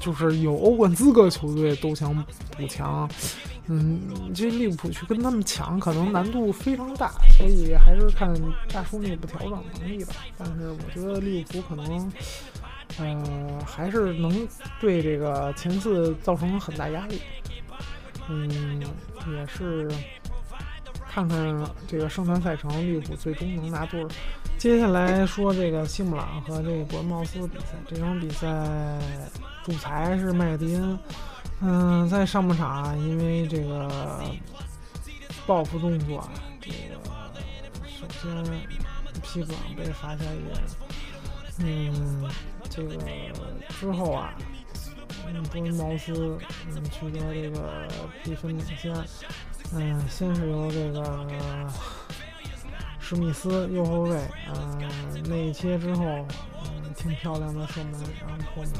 [0.00, 2.14] 就是有欧冠资格球队都想
[2.56, 3.06] 补强，
[3.66, 4.00] 嗯，
[4.34, 8.34] 这利物浦去跟他们抢，可能难度非常大，所以还是看
[8.72, 10.14] 大叔内部调整能力吧。
[10.38, 12.10] 但是我觉得利物浦可能。
[13.00, 14.46] 嗯，还是能
[14.80, 17.20] 对这个前四造成很大压力。
[18.28, 18.80] 嗯，
[19.32, 19.90] 也是
[21.08, 24.08] 看看这个圣诞赛程，利物浦最终能拿多少。
[24.58, 28.46] 接下来说这个西姆朗和这个伯恩茅斯比赛，这场比赛
[29.64, 30.98] 主裁是麦迪恩。
[31.60, 34.20] 嗯，在上半场因为这个
[35.46, 36.28] 报复动作，
[36.60, 36.76] 这个
[37.86, 38.44] 首先
[39.22, 40.60] 皮克朗被罚下一人。
[41.58, 42.30] 嗯。
[42.74, 42.96] 这个
[43.68, 44.32] 之后啊，
[45.26, 46.38] 嗯，伯恩茅斯
[46.70, 47.86] 嗯取得这个
[48.24, 48.94] 比分领先，
[49.74, 51.68] 嗯，先是由这个
[52.98, 54.18] 史密斯右后卫
[54.48, 56.04] 嗯内切之后，
[56.64, 58.72] 嗯，挺漂亮的射门，然后破门，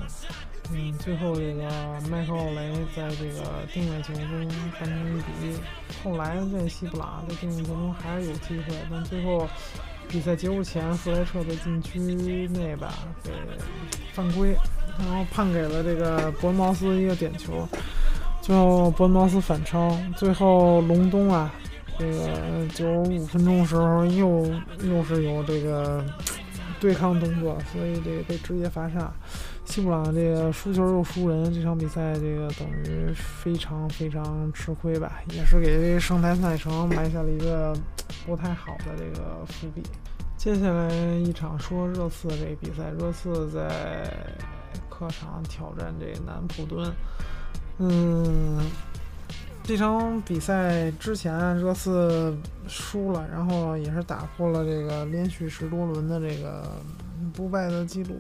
[0.73, 1.69] 嗯，最后这个
[2.09, 4.49] 麦克奥雷在这个定位球中
[4.81, 5.61] 扳成一比一。
[6.03, 9.47] 后来这西布朗在定位球中还是有机会，但最后。
[10.13, 12.93] 比赛结束前，弗莱彻的禁区内吧
[13.25, 13.31] 给
[14.13, 14.55] 犯规，
[14.99, 17.67] 然后判给了这个伯恩茅斯一个点球，
[18.43, 21.51] 最后伯恩茅斯反超，最后隆东啊，
[21.99, 22.29] 这个
[22.75, 24.47] 九十五分钟的时候又
[24.83, 26.05] 又是有这个
[26.79, 29.11] 对抗动作，所以得被直接罚下。
[29.65, 37.75] 西布朗这个输球又输人，这场比赛这个等于非常非常吃亏吧，也是给这圣诞赛程埋下了一个
[38.27, 39.83] 不太好的这个伏笔。
[40.37, 44.13] 接下来一场说热刺这个比赛，热刺在
[44.91, 46.93] 客场挑战这南普敦。
[47.79, 48.61] 嗯，
[49.63, 52.37] 这场比赛之前热刺
[52.69, 56.77] 输了，然后也是打破了这个连续十多轮的这个
[57.33, 58.17] 不败的记录。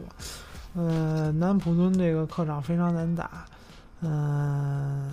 [0.75, 3.45] 嗯，南普敦这个客场非常难打，
[4.01, 5.12] 嗯，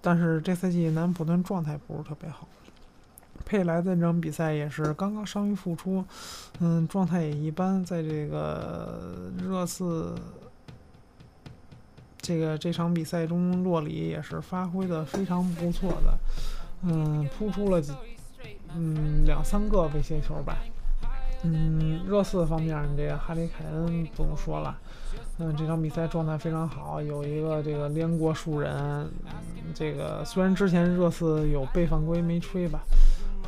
[0.00, 2.46] 但是这赛季南普敦状态不是特别好，
[3.44, 6.04] 佩莱的这场比赛也是刚刚伤愈复出，
[6.60, 10.14] 嗯，状态也一般，在这个热刺
[12.18, 16.18] 这个这场比赛中，洛里也是发挥的非常不错的，
[16.82, 17.92] 嗯，扑出了几
[18.76, 20.56] 嗯两三个威胁球吧。
[21.42, 24.76] 嗯，热刺方面，这个哈里凯恩不用说了，
[25.38, 29.08] 嗯，这场比赛状态非常好，有一个这个连过数人，
[29.74, 32.80] 这个虽然之前热刺有被犯规没吹吧，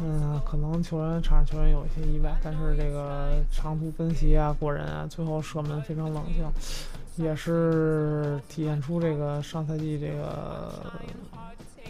[0.01, 10.73] 嗯，可能球员场上球员有一些意外，但是这个长途奔袭啊，过人啊，最后射门非常冷静，也是体现出这个上赛季这个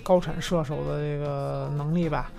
[0.03, 2.33] 高产射手的这个能力吧。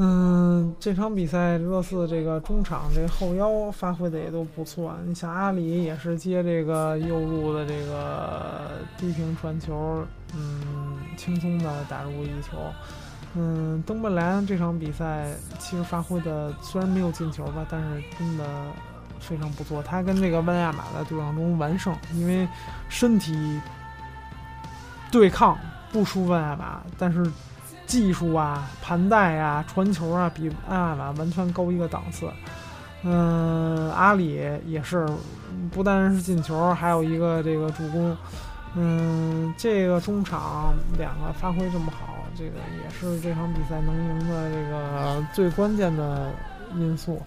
[0.00, 4.94] 嗯，这场比赛热刺这个中场这个后腰发挥的也都不错。
[5.04, 12.58] 你像阿里也是接这个右路的这个低平传球，嗯，轻松的打入一球。
[13.34, 18.44] 嗯，登贝莱这场比赛其实发挥的虽然没有进球吧，但是真的
[19.18, 19.82] 非常不错。
[19.82, 22.46] 他跟这个万亚马在对抗中完胜，因为
[22.88, 23.60] 身体
[25.10, 25.58] 对抗
[25.92, 27.28] 不输万亚马，但是。
[27.88, 32.30] 技术啊，盘带啊，传球啊，比阿瓦完全高一个档次。
[33.02, 34.34] 嗯，阿里
[34.66, 35.08] 也是，
[35.72, 38.16] 不单是进球，还有一个这个助攻。
[38.74, 42.50] 嗯，这个中场两个发挥这么好，这个
[42.82, 46.30] 也是这场比赛能赢的这个最关键的
[46.76, 47.22] 因素。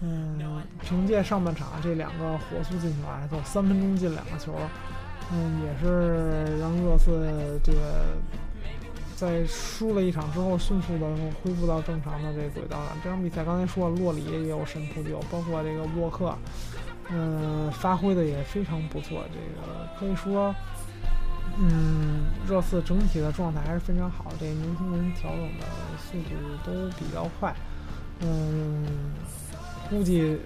[0.00, 0.38] 嗯，
[0.82, 4.52] 凭借上半场这两个火速进球啊，就三分钟进两个球，
[5.32, 7.80] 嗯，也是让热刺这个
[9.16, 11.06] 在输了一场之后，迅速的
[11.42, 12.96] 恢复到正常的这轨道上。
[13.02, 16.36] 这场比赛刚才说了，洛里也有神扑救，包括这个沃克，
[17.10, 19.24] 嗯，发挥的也非常不错。
[19.32, 20.54] 这个可以说，
[21.58, 25.66] 嗯，热刺整体的状态还是非常好，这年轻人调整的
[25.98, 26.30] 速度
[26.64, 27.54] 都比较快，
[28.20, 28.84] 嗯。
[29.88, 30.36] 估计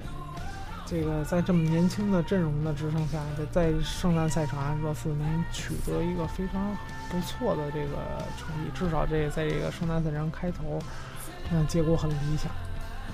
[0.84, 6.76] 这个在这么年轻的阵容的支撑下，在在圣诞赛场热刺能取得一个非常
[7.10, 7.96] 不错的这个
[8.38, 10.78] 成绩，至少这在这个圣诞赛场开头，
[11.50, 12.50] 嗯，结果很理想。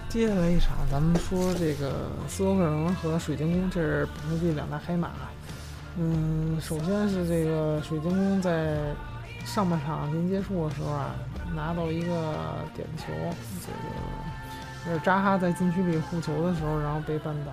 [0.09, 5.11] 接下来一场，咱们说这个斯托克城和水晶宫，这是本赛季两大黑马。
[5.99, 8.77] 嗯，首先是这个水晶宫在
[9.45, 11.15] 上半场临结束的时候啊，
[11.55, 13.07] 拿到一个点球，
[13.61, 13.97] 这个。
[14.89, 17.51] 是扎哈在禁区里护球的时候，然后被绊倒，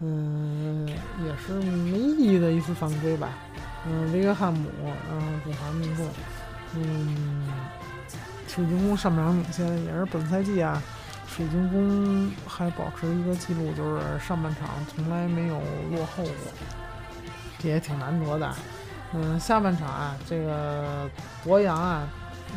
[0.00, 3.28] 嗯，也是没意义的一次犯规吧。
[3.86, 4.68] 嗯，维格汉姆，
[5.10, 6.06] 然后主罚命中。
[6.74, 7.46] 嗯，
[8.48, 10.82] 水晶宫上半场领先，也是本赛季啊，
[11.26, 15.60] 水晶宫还保持一个记录，就是上半场从来没有
[15.90, 16.32] 落后过，
[17.58, 18.54] 这也挺难得的。
[19.12, 21.08] 嗯，下半场啊，这个
[21.42, 22.08] 博扬啊，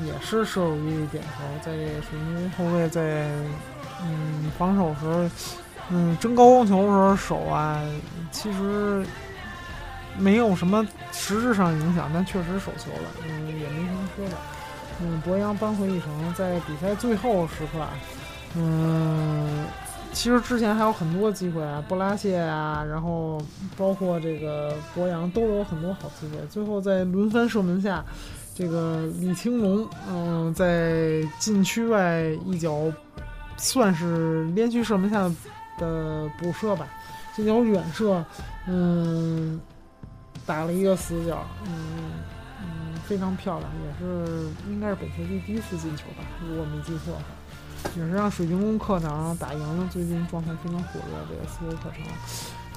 [0.05, 1.29] 也是射入一点球，
[1.61, 3.29] 在这个水晶宫后卫在。
[3.99, 5.27] 嗯，防守时候，
[5.89, 7.81] 嗯，争高光球的时候手啊，
[8.31, 9.03] 其实
[10.17, 14.35] 没有什么实质上影响，但确实手球了，嗯，也没什么说的。
[15.01, 17.85] 嗯，博扬扳回一城，在比赛最后时刻，
[18.55, 19.65] 嗯，
[20.11, 23.41] 其实之前还有很多机会啊，布拉谢啊，然后
[23.77, 28.03] 包括这个博扬都有很多好机会，最后在轮番射门下，
[28.55, 32.91] 这个李青龙，嗯，在禁区外一脚。
[33.59, 35.27] 算是连续射门下
[35.79, 36.87] 的补射吧，
[37.35, 38.23] 这脚远射，
[38.67, 39.59] 嗯，
[40.47, 42.13] 打了一个死角，嗯
[42.61, 47.25] 嗯，非常漂亮，也是应该是本赛季第一次进球吧，如果没记错的话，
[47.95, 52.01] 也是让水晶宫客场打赢了最近状态非常火热这个斯托克城。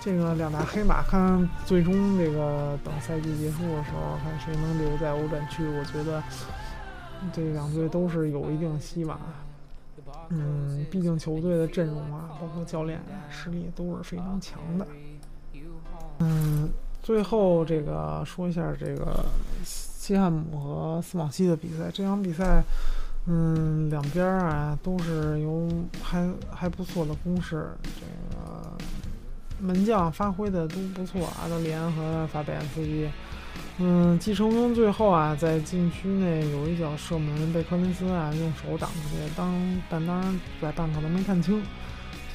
[0.02, 5.62] 这个两大黑马，看最终这个等赛季结束的时候，看谁能留在欧战区。
[5.66, 6.22] 我觉得
[7.32, 9.20] 这两队都是有一定希望。
[10.30, 12.98] 嗯，毕竟球队的阵容啊，包括教练
[13.28, 14.86] 实力都是非常强的。
[16.20, 16.70] 嗯，
[17.10, 19.24] 最后这个说一下这个
[19.64, 21.90] 西汉姆和斯旺西的比赛。
[21.92, 22.62] 这场比赛，
[23.26, 25.68] 嗯，两边啊都是有
[26.00, 28.70] 还还不错的攻势，这个
[29.58, 33.08] 门将发挥的都不错，阿德里安和法比安斯基。
[33.78, 39.52] 嗯，季承中最后啊，在禁区内有一脚射门被科林斯啊用手挡出去，当
[39.90, 41.60] 但当然在半场都没看清，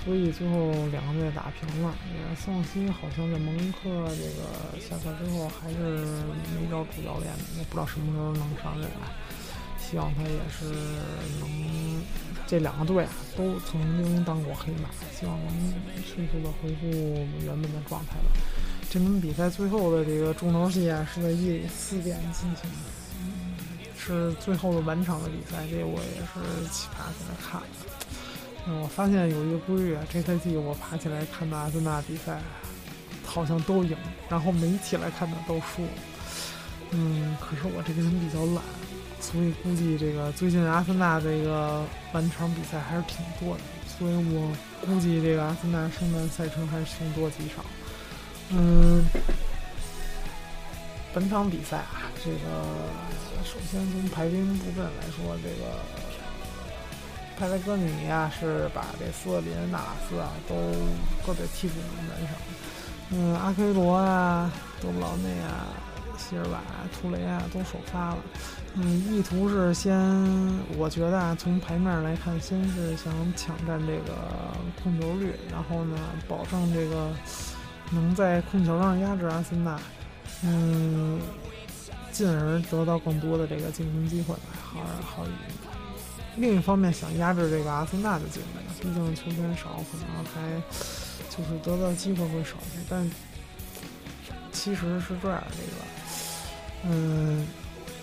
[0.05, 1.93] 所以最后两个队打平了。
[2.13, 6.05] 也斯旺西好像在蒙克这个下课之后还是
[6.53, 9.09] 没找主教练，也不知道什么时候能上任啊。
[9.79, 10.65] 希望他也是
[11.39, 12.01] 能
[12.47, 16.87] 这两个队啊都曾经当过黑马，希望能迅速的恢复
[17.43, 18.31] 原本的状态吧。
[18.89, 22.89] 这场比赛最后的这个重头戏啊，是在夜里四点进行的，
[23.19, 23.53] 嗯，
[23.97, 25.67] 是最后的完场的比赛。
[25.69, 28.04] 这我也是起爬起来看的。
[28.67, 32.39] 我发现有一个规律啊，这赛季我爬起来看的阿森纳比赛，
[33.23, 33.95] 好像都赢，
[34.27, 35.83] 然后没起来看的都输。
[36.91, 38.63] 嗯，可是我这个人比较懒，
[39.19, 44.51] 所以估计这个最近阿森纳这个完场比赛还是挺多的，所以我
[44.81, 47.63] 估计这个阿森纳圣诞赛程还是凶多几场。
[48.49, 49.05] 嗯，
[51.13, 52.39] 本场比赛啊，这个
[53.43, 55.81] 首先从排兵布阵来说，这个
[57.37, 60.55] 佩莱格尼啊是把这斯特林、纳瓦斯啊都
[61.25, 62.29] 搁在替补名单上。
[63.11, 65.67] 嗯，阿奎罗啊、德布劳内啊、
[66.17, 66.61] 希尔瓦、
[66.93, 68.17] 图雷啊都首发了。
[68.75, 69.97] 嗯，意图是先，
[70.77, 74.13] 我觉得啊，从牌面来看，先是想抢占这个
[74.83, 77.09] 控球率，然后呢，保证这个。
[77.91, 79.79] 能在控球上压制阿森纳，
[80.43, 81.19] 嗯，
[82.11, 85.23] 进而得到更多的这个进攻机会，好好。
[86.37, 90.61] 另一方面，想压制这个阿森纳的进攻，毕竟球权少，可能还
[91.29, 92.79] 就是得到机会会少些。
[92.89, 93.09] 但
[94.51, 97.47] 其实是这样，这个，嗯，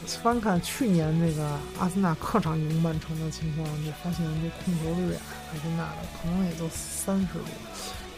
[0.07, 5.21] 翻看去年那个阿森纳客场赢曼城的情况，就发现这控球率啊，
[5.53, 7.45] 阿森纳的可能也就三十多。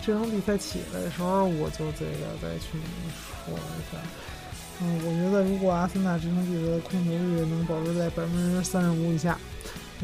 [0.00, 2.84] 这场比赛起来的时候，我就这个在群里
[3.46, 3.98] 说了一下。
[4.80, 9.38] 嗯，我觉得如果阿森纳这场比赛的控球率能保持在百分之三十五以下，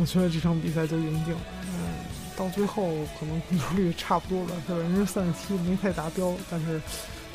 [0.00, 1.40] 我觉得这场比赛就赢定了。
[1.68, 1.94] 嗯，
[2.36, 2.88] 到最后
[3.18, 6.80] 可能控球率差不多了，百分之三十七没太达标，但是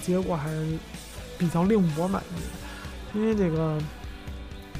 [0.02, 0.78] 结果还是
[1.38, 3.18] 比较令我满意。
[3.18, 3.78] 因为这个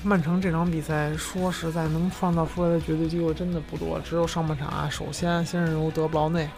[0.04, 6.50] 曼城这场比赛，说实在能创造出来的绝对机会真的不多，只有上半场啊，首先先是由德布劳内。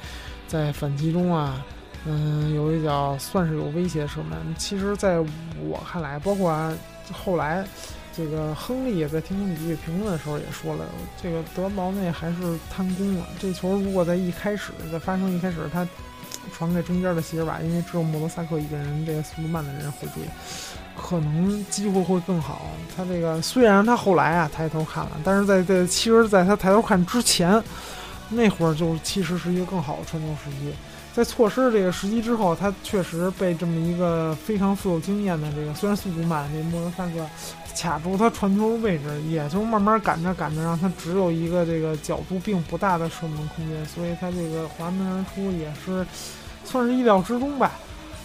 [0.48, 1.62] 在反击中啊，
[2.06, 4.38] 嗯，有一脚算是有威胁射门。
[4.58, 5.20] 其实，在
[5.60, 6.74] 我看来，包括
[7.12, 7.68] 后来
[8.18, 10.84] 这个亨利也在听空体育评论的时候也说了，
[11.22, 12.36] 这个德毛内还是
[12.70, 13.28] 贪功了。
[13.40, 15.88] 这球如果在一开始，在发生一开始，他
[16.52, 20.24] 传给中间的席尔瓦，因为只有莫罗萨克一个人，这个速度慢的人会追，
[20.98, 22.72] 可能机会会更好。
[22.96, 27.64] 他这个虽然他后来啊抬头看了，但是在在其实在他抬头看之前。
[28.30, 30.74] 那会儿就其实是一个更好的传球时机，
[31.18, 37.28] 在错失这个时机之后，他确实被这么一个非常富有经验的这个虽然速度慢这莫德萨克
[37.76, 46.06] 卡住他传球位置，也就慢慢赶着赶着，让他只有一个这个角度并不大的射门空间，所以他这个滑门而出也是
[46.64, 47.72] 算是意料之中吧。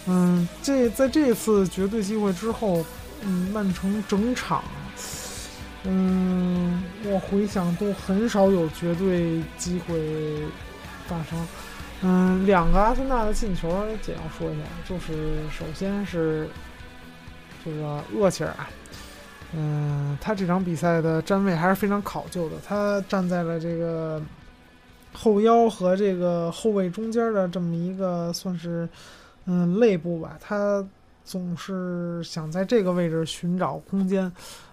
[0.05, 2.85] 嗯，这在这次绝对机会之后，
[3.21, 4.63] 嗯，曼城整场。
[5.85, 10.43] 嗯，我回想都很少有绝对机会
[11.07, 11.43] 发生。
[12.05, 13.69] 嗯，两个阿森纳的进球
[14.01, 16.49] 简要说一下，就是首先是
[17.63, 18.69] 这个厄齐尔啊，
[19.53, 24.21] 嗯，他这场比赛的站位还是非常考究的，他站在了这个
[25.13, 28.87] 后腰和这个后卫中间的这么一个算是
[29.45, 30.85] 嗯肋部吧，他
[31.23, 34.29] 总是想在这个位置寻找空间。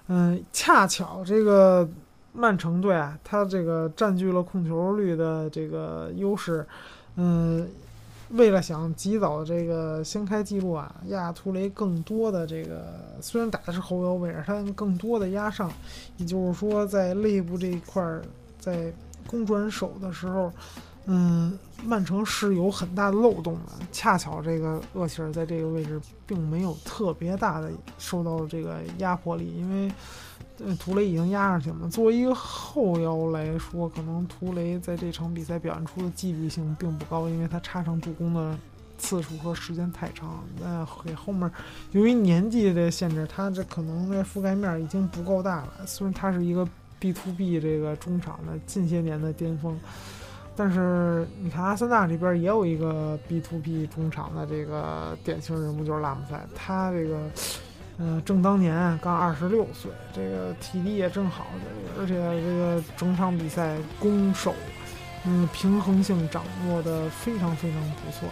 [0.08, 1.88] 嗯，恰巧这个
[2.32, 6.66] 曼城队啊，他这个占据了控球率的这个优势。
[7.20, 7.68] 嗯，
[8.30, 12.86] 为了想及早这个掀开记录啊，亚图雷更多的这个
[13.20, 15.70] 虽然打的是后腰位置，他更多的压上，
[16.16, 18.22] 也就是说在肋部这一块儿，
[18.58, 18.90] 在
[19.26, 20.50] 攻转手的时候。
[21.06, 23.72] 嗯，曼城是有很大的漏洞的。
[23.90, 29.90] 恰巧这个厄齐尔在这个位置并没有特别大的受到这个压迫力，因为
[30.78, 31.88] 图雷已经压上去了。
[31.88, 38.58] 作为一个后腰来说，可能图雷在这场比赛表现出的纪律性并不高，因为他插上助攻的
[38.98, 40.44] 次数和时间太长。
[40.60, 41.50] 那给后面
[41.92, 45.72] 由于年纪的限制，他这可能的覆盖面已经不够大了。
[45.86, 49.78] 虽然他是一个 B to B 这个中场的近些年的巅峰。
[50.56, 56.38] 但是你看，阿森纳这边也有一个 B to B 中场的这个典型人物，就是拉姆塞。
[56.54, 57.18] 他这个，
[58.00, 61.46] 呃，正当年，刚二十六岁，这个体力也正好，
[61.98, 64.54] 而且这个整场比赛攻守，
[65.24, 68.28] 嗯，平衡性掌握的非常非常不错。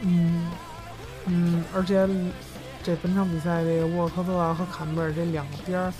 [0.00, 0.50] 嗯
[1.26, 2.08] 嗯，而且
[2.82, 5.92] 这本场比赛，这个沃尔科特和坎贝尔这两边。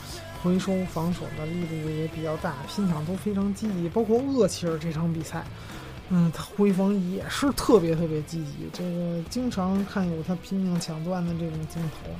[0.42, 5.42] 回收防守的力度也比较大，拼抢都非常积极，包括厄齐尔这场比赛，
[6.11, 12.11] 嗯，他回防也是特别特别积极，这个经常看有他拼命抢断的这种镜头。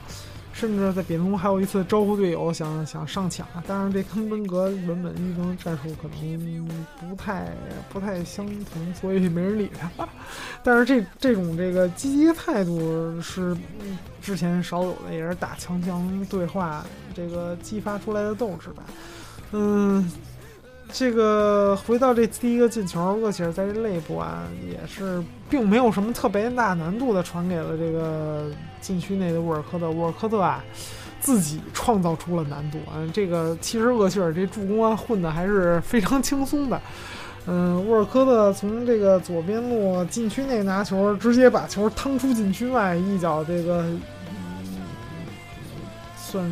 [0.55, 6.69] 甚至在比赛中还有一次招呼队友想想上抢，当然这跟温格原本预定战术可能
[7.01, 7.53] 不太
[7.93, 10.09] 不太相同，所以没人理他。
[10.63, 13.55] 但是这这种这个积极态度是
[14.23, 18.85] 之前少有的，也是打强强对话这个激发出来的斗志吧。
[19.53, 20.09] 嗯。
[20.97, 25.21] 这个回到这第一个进球，厄齐尔在这肋部啊，也是
[25.51, 28.49] 并没有什么特别大难度的传给了这个
[28.81, 29.91] 禁区内的沃尔科特。
[29.91, 30.63] 沃尔科特啊，
[31.19, 33.03] 自己创造出了难度啊。
[33.13, 36.81] 这个其实厄齐尔这助攻啊混的还是非常轻松的。
[37.47, 43.85] 嗯，沃尔科特从这个左边路禁区内拿球，直接把球趟出禁区外，一脚这个
[46.17, 46.49] 算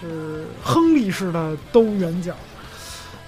[0.00, 2.36] 是亨利式的兜远角。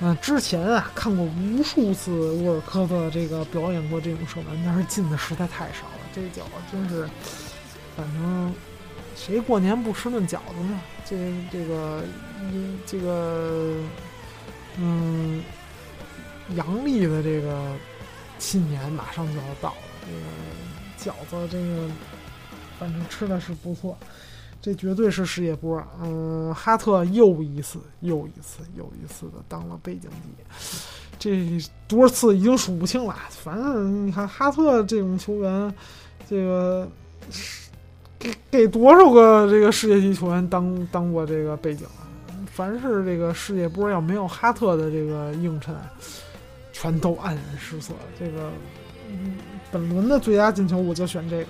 [0.01, 2.11] 嗯，之前啊看过无数次
[2.43, 6.01] 沃尔科特这个表演过这种射门，但是进的实在太少了。
[6.15, 7.09] 这脚真是，
[7.97, 8.55] 反正
[9.15, 10.81] 谁过年不吃顿饺子呢？
[11.05, 11.17] 这
[11.51, 12.03] 这个
[12.85, 13.81] 这个
[14.77, 15.43] 嗯，
[16.57, 17.73] 阳历的这个
[18.39, 19.77] 新年马上就要到了，
[21.01, 21.89] 这个饺子这个
[22.79, 23.97] 反正吃的是不错。
[24.61, 30.43] 这绝对是世界波，嗯，哈特又一次、又一次、又一次的当了背景帝，
[31.19, 33.15] 这多少次已经数不清了。
[33.31, 35.75] 反正你看哈特这种球员，
[36.29, 36.89] 这个
[38.19, 41.87] 给给多少个这个世界级球员当当过这个背景，
[42.47, 45.75] 凡是这个世界波要没有哈特的这个映衬，
[46.73, 47.95] 全都黯然失色。
[48.19, 48.51] 这个，
[49.11, 49.37] 嗯，
[49.71, 51.47] 本轮的最佳进球我就选这个，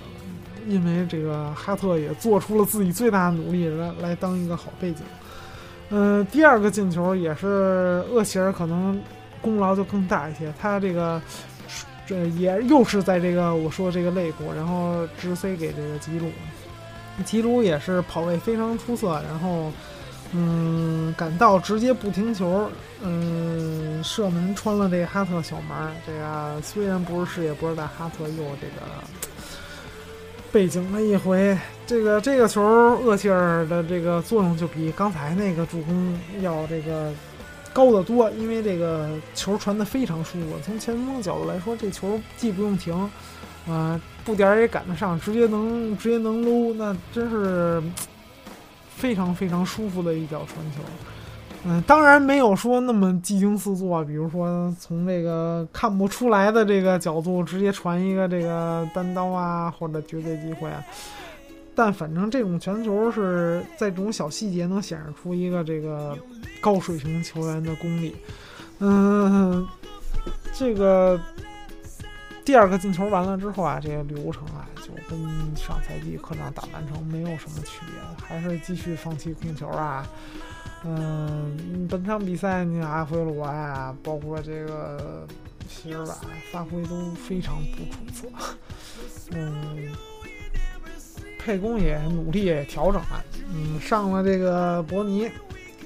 [0.67, 5.03] 因为这个哈特也做出了自己最大的努力来来当一个好背景。
[5.89, 9.01] 嗯，第二个进球也是厄齐尔可能
[9.41, 11.21] 功劳就更大一些，他这个
[12.05, 16.29] 这也又是在这个我说这个肋骨，然后直塞给这个吉鲁，
[17.23, 19.71] 吉鲁也是跑位非常出色，然后
[20.33, 22.69] 嗯赶到直接不停球，
[23.01, 29.03] 嗯射门穿了这个哈特小门，这个虽然不是世界波，但哈特又这个。
[30.51, 37.13] 背景了一回，这个这个球厄齐尔的这个作用就比刚才那个助攻要这个
[37.73, 40.57] 高得多，因为这个球传的非常舒服。
[40.65, 42.93] 从前锋角度来说，这球既不用停，
[43.67, 47.83] 啊，步点也赶得上，直接能直接能撸，那真是
[48.95, 50.81] 非常非常舒服的一脚传球。
[51.69, 60.81] 嗯，当然没有说那么技惊四座，比如说从这个看不出来的这个角度直接传一个这个单刀啊，或者绝对机会啊。
[61.75, 66.17] 但反正这种传球是在这种小细节能显示出一个这个
[66.61, 68.15] 高水平球员的功力。
[68.79, 69.67] 嗯，
[70.53, 71.19] 这个
[72.45, 75.19] 第二个进球完了之后啊，这个流程啊就跟
[75.53, 80.07] 上赛季客场打曼城没有什么区别，还是继续放弃控球啊。
[80.85, 85.27] 嗯，本场比赛你，阿奎罗呀，包括这个
[85.67, 86.15] 席尔瓦
[86.51, 88.27] 发挥都非常不出色。
[89.31, 89.91] 嗯，
[91.39, 93.23] 佩公也努力调整了，
[93.53, 95.29] 嗯，上了这个伯尼，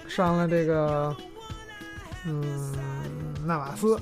[0.07, 1.15] 上了这个
[2.25, 2.75] 嗯
[3.45, 3.99] 纳瓦斯，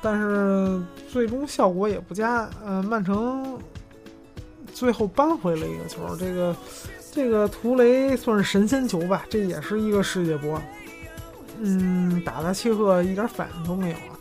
[0.00, 0.80] 但是
[1.10, 2.48] 最终效果也不佳。
[2.64, 3.58] 呃，曼城
[4.72, 6.54] 最后扳回了一个球，这个。
[7.16, 10.60] 这个图雷算是神仙球吧，这也是一个世界波。
[11.58, 14.20] 嗯，打的切赫一点反应都没有啊。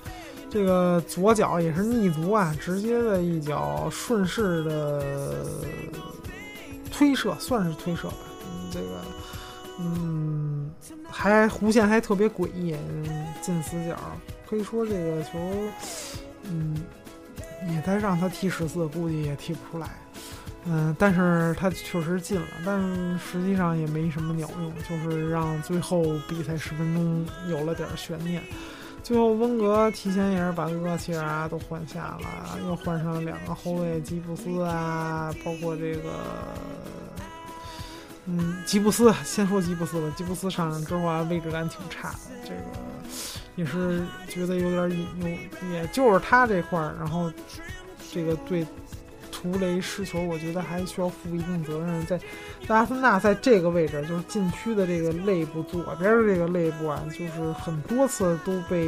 [0.50, 5.46] 这个左脚也是逆足啊，直接的一脚顺势的
[6.90, 8.16] 推射，算是推射吧。
[8.72, 8.88] 这个，
[9.82, 10.72] 嗯，
[11.10, 12.78] 还弧线还特别诡异，
[13.42, 13.98] 进死角。
[14.50, 15.32] 可以说这个球，
[16.44, 16.82] 嗯，
[17.74, 19.90] 也在让他踢十四，估计也踢不出来。
[20.68, 22.82] 嗯，但是他确实进了，但
[23.20, 28.42] 实际上也没什么鸟用，就是让最后比赛十分钟有了点悬念。
[29.04, 36.10] 最后温格提前也是把厄齐尔啊都换下了，又换上了两个后卫吉布斯啊，包括这个，
[38.26, 40.12] 嗯，吉布斯，先说吉布斯吧。
[40.18, 42.62] 吉布斯上场之后啊，位置感挺差的，这个
[43.56, 45.28] 也是觉得有点有，
[45.72, 47.32] 也就是他这块儿，然后
[48.12, 48.66] 这个对。
[49.36, 52.06] 图雷失球，我觉得还需要负一定责任。
[52.06, 52.18] 在
[52.70, 58.88] 阿森纳在这个位置，就是禁区的这个肋部左边的这个肋部啊，就是很多次都被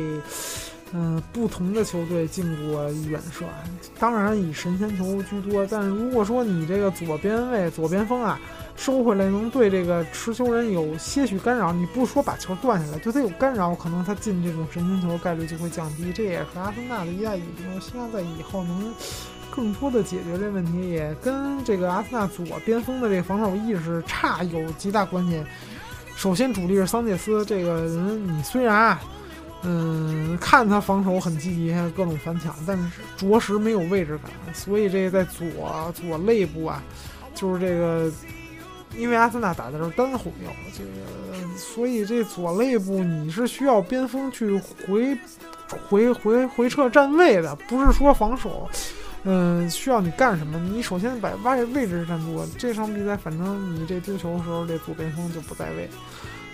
[0.94, 3.60] 嗯不同的球队进过远射啊。
[4.00, 8.40] 当然以神仙球居多，但如果说你这个左边位左边锋啊
[8.78, 16.14] 收回来能对这个持球人有些许干扰，你不说把球断下来，对他有干扰，可能他进这种神仙球概率就会降低。
[16.14, 17.80] 这也是阿森纳的一大隐忧。
[17.82, 18.94] 希望在以后能。
[19.58, 25.44] 更多的解决这问题，也跟这个阿森纳左边锋的这个防守意识差有极大关系。
[26.16, 28.96] 首先，主力是桑切斯这个人，你虽然，
[29.64, 34.32] 嗯，看他防守很积极，各种反抢，但是着实没有位置感。
[34.54, 36.84] 所以，这个在左左肋部啊，
[37.34, 38.12] 就是这个，
[38.96, 45.18] 因为阿森纳打的是单后腰，这个，所以这左肋部你是需要边锋去回
[45.90, 48.70] 回回回撤站位的，不是说防守。
[49.30, 50.58] 嗯，需要你干什么？
[50.58, 52.46] 你首先把位位置占住。
[52.58, 55.90] 这场比赛，反正你这丢球的时候，这左边锋就不在位。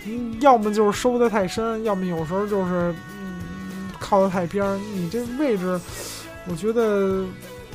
[0.04, 4.76] 嗯，要么就是收的太深，要么有时候就是嗯靠的太边儿。
[4.92, 5.80] 你这位置，
[6.48, 7.24] 我觉得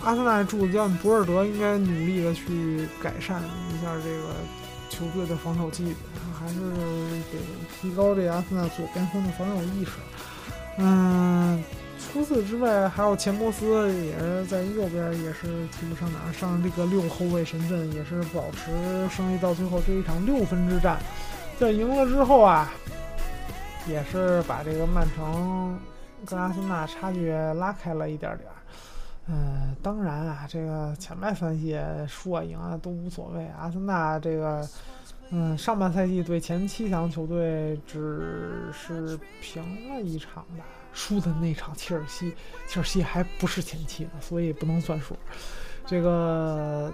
[0.04, 4.36] 阿森纳主教博尔德应该努力的去改善一下这个
[4.90, 5.96] 球队的防守纪律，
[6.38, 6.60] 还是
[7.32, 7.40] 得
[7.82, 9.92] 提高这阿森纳左边锋的防守意识。
[10.78, 11.64] 嗯。
[12.12, 13.66] 除此之外，还有钱伯斯
[14.04, 18.72] 也是在右边，也是提不上哪，上这个六后卫神阵，也是保持
[19.10, 20.98] 胜利到最后这一场六分之战。
[21.60, 22.72] 在赢了之后啊，
[23.88, 25.80] 也是把这个曼城
[26.26, 28.50] 跟阿森纳差距拉开了一点点。
[29.28, 33.46] 嗯，当然啊，这个前半赛季输啊赢啊都无所谓。
[33.60, 34.68] 阿森纳这个，
[35.30, 39.62] 嗯，上半赛季对前七强球队只是平
[39.94, 40.66] 了一场吧。
[40.94, 42.34] 输的那场切尔西，
[42.68, 45.16] 切尔西还不是前期呢，所以不能算数。
[45.86, 46.92] 这个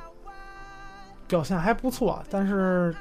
[1.28, 2.96] 表现还不错，但是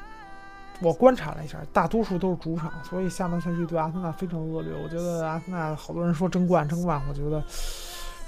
[0.81, 4.73] 我观察了一下，大多数都是主场，所以下半赛季对阿森纳非常恶劣。
[4.83, 7.43] 我觉得阿森纳好多人说争冠争冠，我觉得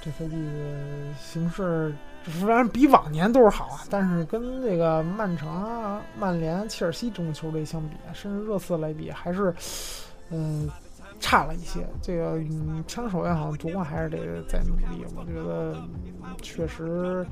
[0.01, 1.93] 这赛季的形势
[2.25, 9.53] 虽然比往年都是好啊，但是跟这个曼城啊、曼联、切尔西这种球队相比，甚至热刺来比，还是
[10.29, 10.69] 嗯。
[11.19, 15.05] 差了一些，这个嗯，枪手也好，夺冠还是得再努力。
[15.15, 15.75] 我觉得
[16.41, 17.25] 确实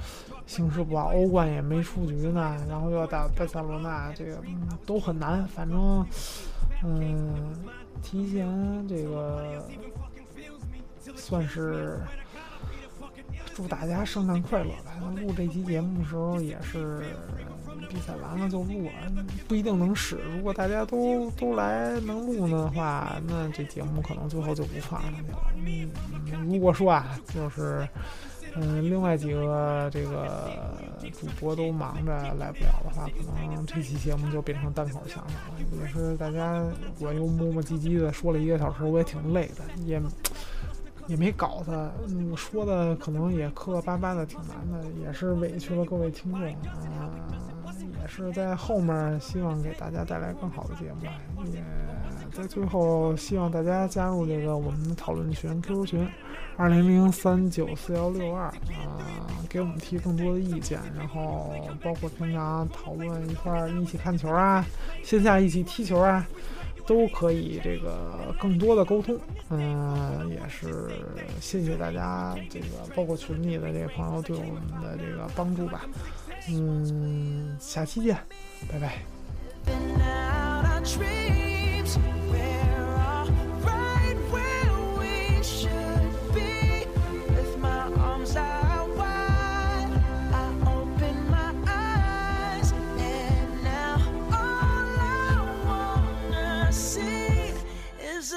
[0.46, 5.48] 形势不好，欧冠也没出局呢，然后又要打巴塞罗那，这个嗯都很难。
[5.48, 6.06] 反正
[6.84, 7.54] 嗯，
[8.02, 9.64] 提前这个
[11.16, 12.00] 算是
[13.54, 14.94] 祝大家圣诞快乐吧。
[15.22, 17.04] 录这期节目的时候也是。
[17.90, 18.94] 比赛完了就录啊，
[19.48, 20.18] 不一定能使。
[20.36, 25.38] 如果大家都都来能录的话，那这节目可能最后就不放上去了。
[25.66, 25.90] 嗯，
[26.48, 27.88] 如果说啊，就是
[28.56, 30.52] 嗯，另外几个这个
[31.20, 35.82] 主播都忙着来不了的话，可能这期节目就变成单口相声了。
[35.82, 36.64] 也是大家
[37.00, 40.02] 我又磨磨唧唧的说了一个小时，我也挺累的，也。
[41.08, 41.72] 也没搞他，
[42.08, 47.14] 嗯，说的可能也磕磕巴巴的，挺难的，也是委屈了各位听众啊，
[48.02, 51.64] 也是在后面希望给大家带来更好的节目，也
[52.32, 56.08] 在最后希望大家加入这个我们的讨论群 QQ 群
[56.58, 58.54] 二零零三九四幺六二啊，
[59.50, 64.66] 给我们提更多的意见，然后包括平常讨论一块儿一起看球啊，
[65.04, 66.26] 线下一起踢球啊。
[66.86, 69.18] 都可以，这个更多的沟通，
[69.50, 70.90] 嗯，也是
[71.42, 72.66] 谢谢大家，这个
[72.96, 75.86] 包括群里的这个朋友对我们的这个帮助吧，
[76.50, 78.18] 嗯，下期见，
[78.72, 79.00] 拜拜。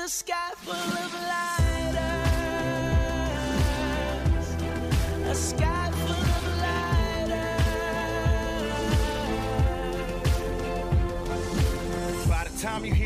[0.08, 1.96] Sky full of lighters.
[5.26, 7.64] A sky full of lighters.
[12.28, 12.92] By the time you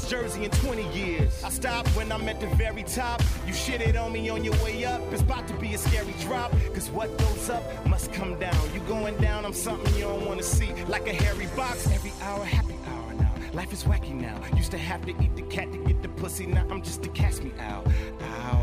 [0.00, 1.44] Jersey in 20 years.
[1.44, 3.20] I stopped when I'm at the very top.
[3.46, 5.00] You shitted on me on your way up.
[5.12, 6.50] It's about to be a scary drop.
[6.74, 8.56] Cause what goes up must come down.
[8.72, 10.72] You going down, I'm something you don't wanna see.
[10.88, 13.34] Like a hairy box, every hour, happy hour now.
[13.52, 14.40] Life is wacky now.
[14.56, 16.46] Used to have to eat the cat to get the pussy.
[16.46, 17.86] Now I'm just to cast me out.
[18.22, 18.61] Ow,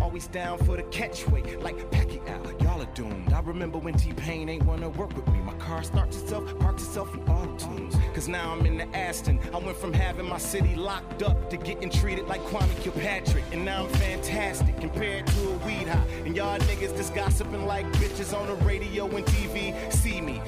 [0.00, 2.62] Always down for the catchweight, like Pacquiao.
[2.62, 3.32] Y'all are doomed.
[3.32, 5.38] I remember when T-Pain ain't wanna work with me.
[5.40, 7.94] My car starts itself, parks itself in auto tunes.
[8.14, 9.38] Cause now I'm in the Aston.
[9.54, 13.44] I went from having my city locked up to getting treated like Kwame Kilpatrick.
[13.52, 16.04] And now I'm fantastic compared to a weed high.
[16.24, 19.92] And y'all niggas just gossiping like bitches on the radio and TV.
[19.92, 20.40] See me,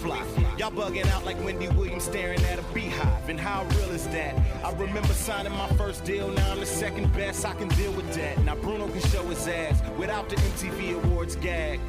[0.00, 0.24] fly.
[0.56, 3.28] Y'all bugging out like Wendy Williams staring at a beehive.
[3.28, 4.34] And how real is that?
[4.64, 7.44] I remember signing my first deal, now I'm the second best.
[7.44, 8.38] I can deal with that.
[8.44, 11.80] Now Bruno can show his ass without the MTV Awards gag.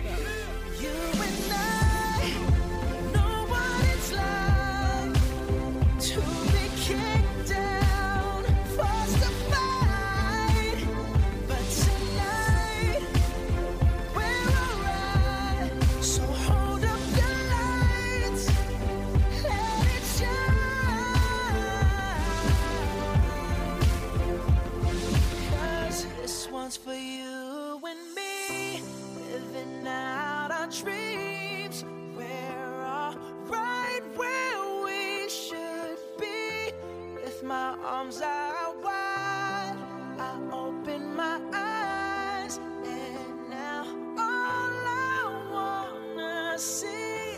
[37.52, 39.76] My arms out wide,
[40.18, 43.84] I open my eyes, and now
[44.18, 45.22] all I
[45.52, 47.36] wanna see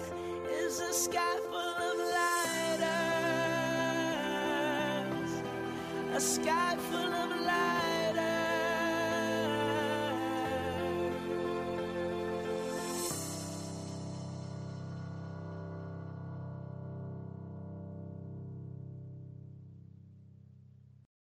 [0.61, 2.91] is a sky full of lighters,
[6.13, 7.92] a sky full of lighters.